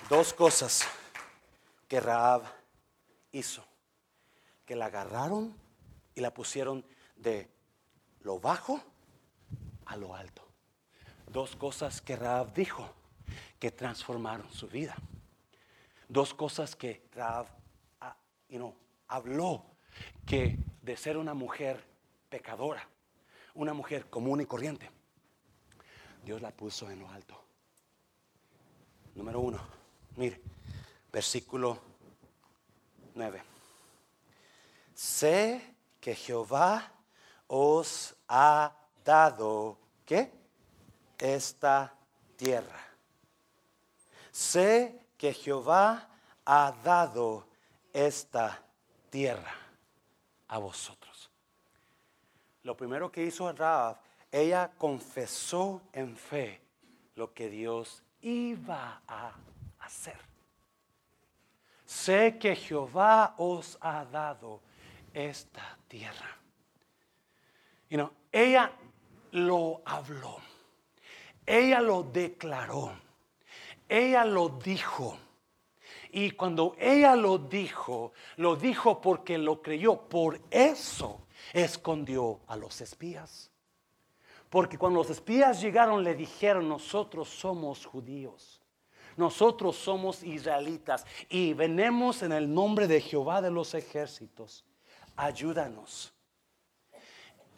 [0.08, 0.88] Dos cosas
[1.86, 2.42] que Raab
[3.32, 3.64] hizo,
[4.64, 5.54] que la agarraron
[6.14, 6.84] y la pusieron
[7.16, 7.50] de
[8.20, 8.80] lo bajo
[9.86, 10.47] a lo alto
[11.28, 12.88] dos cosas que Raab dijo
[13.58, 14.96] que transformaron su vida.
[16.08, 17.46] Dos cosas que Raab
[18.00, 18.16] ah,
[19.08, 19.64] habló
[20.26, 21.84] que de ser una mujer
[22.28, 22.88] pecadora,
[23.54, 24.90] una mujer común y corriente,
[26.24, 27.42] Dios la puso en lo alto.
[29.14, 29.58] Número uno,
[30.16, 30.40] mire,
[31.12, 31.78] versículo
[33.14, 33.42] 9.
[34.94, 36.92] Sé que Jehová
[37.48, 40.37] os ha dado, ¿qué?
[41.18, 41.94] Esta
[42.36, 42.80] tierra.
[44.30, 46.08] Sé que Jehová
[46.44, 47.46] ha dado
[47.92, 48.62] esta
[49.10, 49.54] tierra
[50.48, 51.30] a vosotros.
[52.62, 53.96] Lo primero que hizo Raab,
[54.30, 56.60] ella confesó en fe
[57.14, 59.32] lo que Dios iba a
[59.80, 60.18] hacer.
[61.84, 64.60] Sé que Jehová os ha dado
[65.14, 66.36] esta tierra.
[67.88, 68.70] Y no, ella
[69.32, 70.38] lo habló.
[71.48, 72.92] Ella lo declaró.
[73.88, 75.18] Ella lo dijo.
[76.10, 79.96] Y cuando ella lo dijo, lo dijo porque lo creyó.
[79.96, 81.22] Por eso
[81.54, 83.50] escondió a los espías.
[84.50, 88.60] Porque cuando los espías llegaron le dijeron, nosotros somos judíos.
[89.16, 94.66] Nosotros somos israelitas y venemos en el nombre de Jehová de los ejércitos.
[95.16, 96.12] Ayúdanos.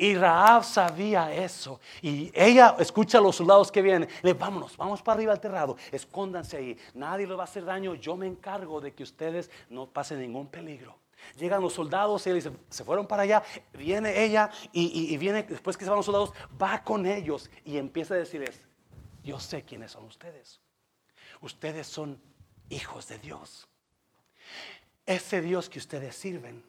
[0.00, 1.78] Y Raab sabía eso.
[2.00, 4.08] Y ella escucha a los soldados que vienen.
[4.22, 5.76] Le vámonos, vamos para arriba al terrado.
[5.92, 6.78] Escóndanse ahí.
[6.94, 7.94] Nadie les va a hacer daño.
[7.96, 10.96] Yo me encargo de que ustedes no pasen ningún peligro.
[11.36, 13.42] Llegan los soldados y se fueron para allá.
[13.74, 17.76] Viene ella y, y viene, después que se van los soldados, va con ellos y
[17.76, 18.58] empieza a decirles,
[19.22, 20.62] yo sé quiénes son ustedes.
[21.42, 22.18] Ustedes son
[22.70, 23.68] hijos de Dios.
[25.04, 26.64] Ese Dios que ustedes sirven,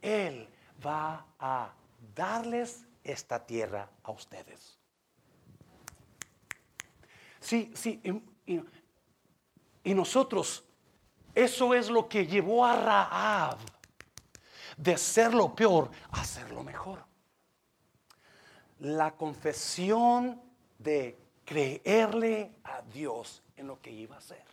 [0.00, 0.48] Él
[0.84, 1.72] va a
[2.14, 4.78] darles esta tierra a ustedes.
[7.40, 8.00] Sí, sí,
[8.46, 10.64] y, nosotros,
[11.34, 13.58] eso es lo que llevó a Raab
[14.76, 17.04] de ser lo peor a ser lo mejor.
[18.78, 20.40] La confesión
[20.78, 24.44] de creerle a Dios en lo que iba a hacer.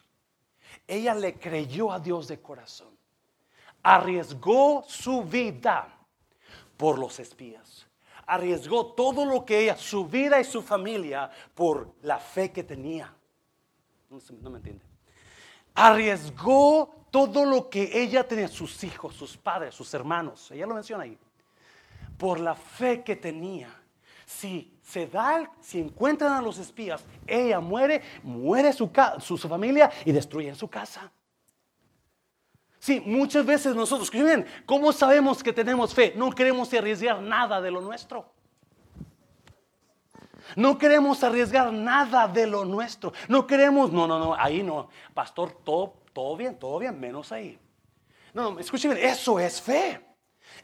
[0.87, 2.97] Ella le creyó a Dios de corazón.
[3.83, 5.98] Arriesgó su vida
[6.79, 7.85] por los espías.
[8.25, 13.13] Arriesgó todo lo que ella, su vida y su familia, por la fe que tenía.
[14.09, 14.85] No, me entiende.
[15.75, 20.51] Arriesgó todo lo que ella tenía, sus hijos, sus padres, sus hermanos.
[20.51, 21.17] Ella lo menciona ahí.
[22.17, 23.75] Por la fe que tenía.
[24.25, 29.91] Si se da, si encuentran a los espías, ella muere, muere su, su, su familia
[30.05, 31.11] y destruyen su casa.
[32.79, 36.13] Sí, muchas veces nosotros, bien, ¿cómo sabemos que tenemos fe?
[36.15, 38.25] No queremos arriesgar nada de lo nuestro.
[40.55, 43.11] No queremos arriesgar nada de lo nuestro.
[43.27, 44.89] No queremos, no, no, no, ahí no.
[45.13, 47.59] Pastor, todo, todo bien, todo bien, menos ahí.
[48.33, 50.01] No, no, escuchen, eso es fe.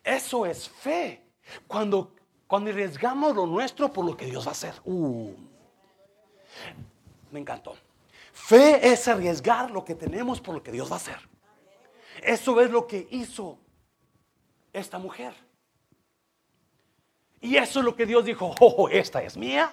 [0.03, 1.21] Eso es fe.
[1.67, 2.15] Cuando,
[2.47, 4.73] cuando arriesgamos lo nuestro por lo que Dios va a hacer.
[4.85, 5.33] Uh,
[7.29, 7.75] me encantó.
[8.31, 11.34] Fe es arriesgar lo que tenemos por lo que Dios va a hacer.
[12.21, 13.57] Eso es lo que hizo
[14.73, 15.33] esta mujer.
[17.41, 19.71] Y eso es lo que Dios dijo, oh, esta es mía,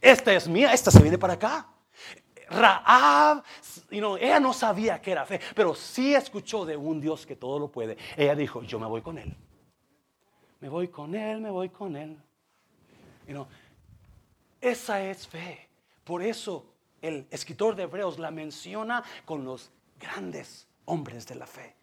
[0.00, 1.68] esta es mía, esta se viene para acá.
[2.48, 3.44] Raab,
[3.90, 7.68] ella no sabía que era fe, pero sí escuchó de un Dios que todo lo
[7.68, 7.96] puede.
[8.16, 9.36] Ella dijo, yo me voy con él.
[10.58, 12.16] Me voy con él, me voy con él.
[14.60, 15.68] esa es fe.
[16.02, 16.66] Por eso
[17.00, 21.76] el escritor de Hebreos la menciona con los grandes hombres de la fe,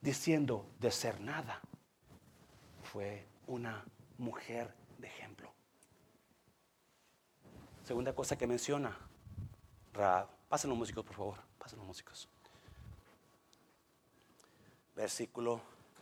[0.00, 1.60] diciendo de ser nada,
[2.82, 3.84] fue una
[4.18, 5.52] mujer de ejemplo.
[7.82, 8.96] Segunda cosa que menciona,
[10.48, 12.28] Pasen los músicos, por favor, pasen los músicos.
[14.96, 15.60] Versículo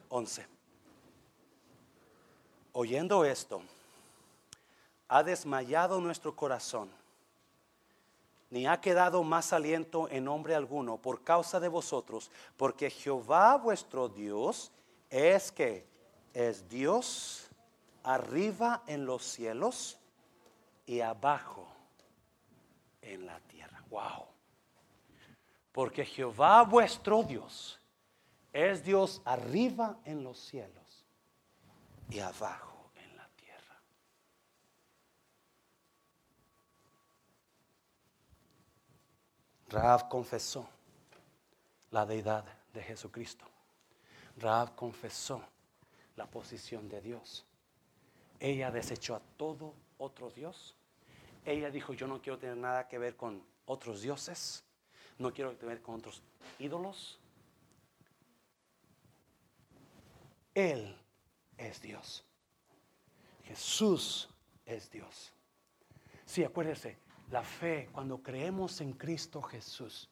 [0.09, 0.47] 11.
[2.73, 3.63] Oyendo esto,
[5.09, 6.91] ha desmayado nuestro corazón
[8.53, 14.11] ni ha quedado más aliento en hombre alguno por causa de vosotros, porque Jehová vuestro
[14.11, 14.71] Dios
[15.09, 15.87] es que
[16.35, 17.49] es Dios
[18.03, 19.99] arriba en los cielos
[20.85, 21.67] y abajo
[23.01, 23.83] en la tierra.
[23.89, 24.27] Wow.
[25.73, 27.81] Porque Jehová vuestro Dios
[28.53, 31.07] es Dios arriba en los cielos
[32.11, 32.72] y abajo
[39.73, 40.69] Raab confesó
[41.91, 42.45] la deidad
[42.75, 43.47] de Jesucristo.
[44.37, 45.43] Raab confesó
[46.17, 47.47] la posición de Dios.
[48.39, 50.77] Ella desechó a todo otro Dios.
[51.45, 54.63] Ella dijo, yo no quiero tener nada que ver con otros dioses.
[55.19, 56.23] No quiero tener con otros
[56.59, 57.19] ídolos.
[60.55, 60.95] Él
[61.57, 62.25] es Dios.
[63.45, 64.29] Jesús
[64.67, 65.33] es Dios.
[66.27, 66.99] Sí, acuérdese,
[67.31, 70.09] la fe, cuando creemos en Cristo Jesús,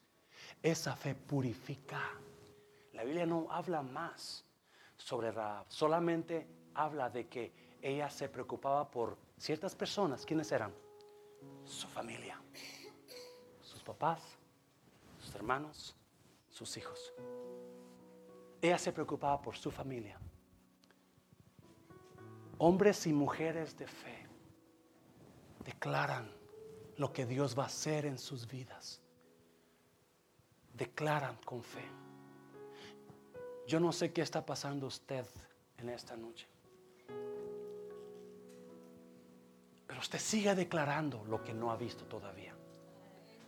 [0.61, 2.01] esa fe purifica.
[2.93, 4.45] La Biblia no habla más
[4.97, 10.25] sobre Raab, solamente habla de que ella se preocupaba por ciertas personas.
[10.25, 10.73] ¿Quiénes eran?
[11.65, 12.39] Su familia,
[13.61, 14.21] sus papás,
[15.19, 15.95] sus hermanos,
[16.49, 17.13] sus hijos.
[18.61, 20.19] Ella se preocupaba por su familia.
[22.59, 24.27] Hombres y mujeres de fe
[25.65, 26.40] declaran
[27.01, 29.01] lo que Dios va a hacer en sus vidas.
[30.71, 31.83] Declaran con fe.
[33.67, 35.25] Yo no sé qué está pasando usted
[35.79, 36.47] en esta noche.
[39.87, 42.55] Pero usted siga declarando lo que no ha visto todavía.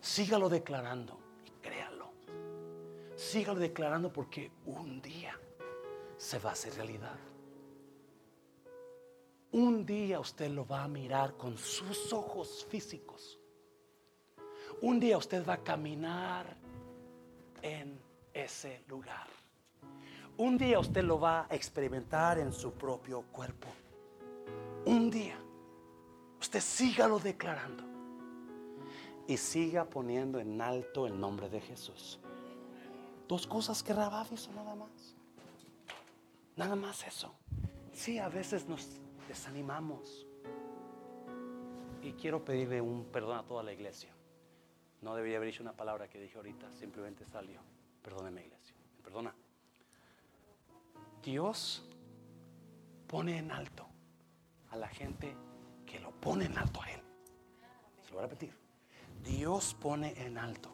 [0.01, 2.11] Sígalo declarando y créalo.
[3.15, 5.39] Sígalo declarando porque un día
[6.17, 7.19] se va a hacer realidad.
[9.51, 13.39] Un día usted lo va a mirar con sus ojos físicos.
[14.83, 16.57] Un día usted va a caminar
[17.61, 17.97] en
[18.33, 19.27] ese lugar.
[20.35, 23.69] Un día usted lo va a experimentar en su propio cuerpo.
[24.83, 25.37] Un día.
[26.37, 27.85] Usted sígalo declarando.
[29.25, 32.19] Y siga poniendo en alto el nombre de Jesús.
[33.25, 35.15] Dos cosas que Rabab hizo nada más.
[36.57, 37.33] Nada más eso.
[37.93, 40.27] Sí, a veces nos desanimamos.
[42.01, 44.13] Y quiero pedirle un perdón a toda la iglesia.
[45.03, 47.59] No debería haber dicho una palabra que dije ahorita, simplemente salió.
[48.01, 48.73] Perdóneme, iglesia.
[49.03, 49.35] Perdona.
[51.21, 51.83] Dios
[53.07, 53.85] pone en alto
[54.71, 55.35] a la gente
[55.85, 57.01] que lo pone en alto a Él.
[58.01, 58.55] Se lo voy a repetir.
[59.23, 60.73] Dios pone en alto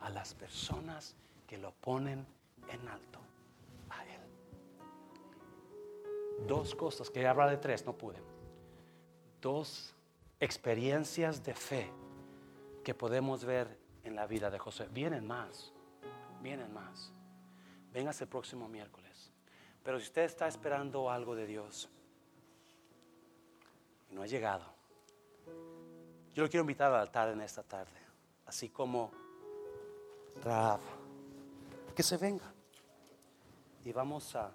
[0.00, 1.14] a las personas
[1.46, 2.26] que lo ponen
[2.70, 3.20] en alto
[3.90, 4.20] a Él.
[6.46, 8.22] Dos cosas, que hablar de tres, no pude.
[9.42, 9.94] Dos
[10.40, 11.90] experiencias de fe
[12.94, 14.88] podemos ver en la vida de José.
[14.90, 15.72] Vienen más,
[16.42, 17.12] vienen más.
[17.92, 19.32] Vengas el próximo miércoles.
[19.82, 21.88] Pero si usted está esperando algo de Dios
[24.10, 24.64] y no ha llegado,
[26.34, 27.98] yo lo quiero invitar al altar en esta tarde,
[28.46, 29.10] así como
[30.42, 30.80] Raab,
[31.94, 32.52] que se venga
[33.84, 34.52] y vamos a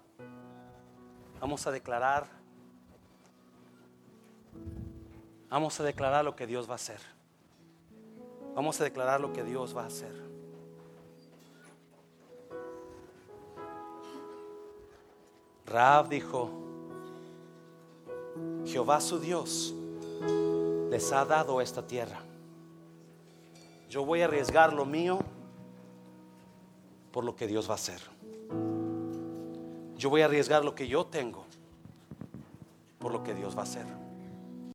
[1.40, 2.26] vamos a declarar
[5.48, 7.15] vamos a declarar lo que Dios va a hacer.
[8.56, 10.14] Vamos a declarar lo que Dios va a hacer.
[15.66, 16.48] Raab dijo,
[18.64, 19.74] Jehová su Dios
[20.88, 22.18] les ha dado esta tierra.
[23.90, 25.18] Yo voy a arriesgar lo mío
[27.12, 28.00] por lo que Dios va a hacer.
[29.98, 31.44] Yo voy a arriesgar lo que yo tengo
[32.98, 34.05] por lo que Dios va a hacer.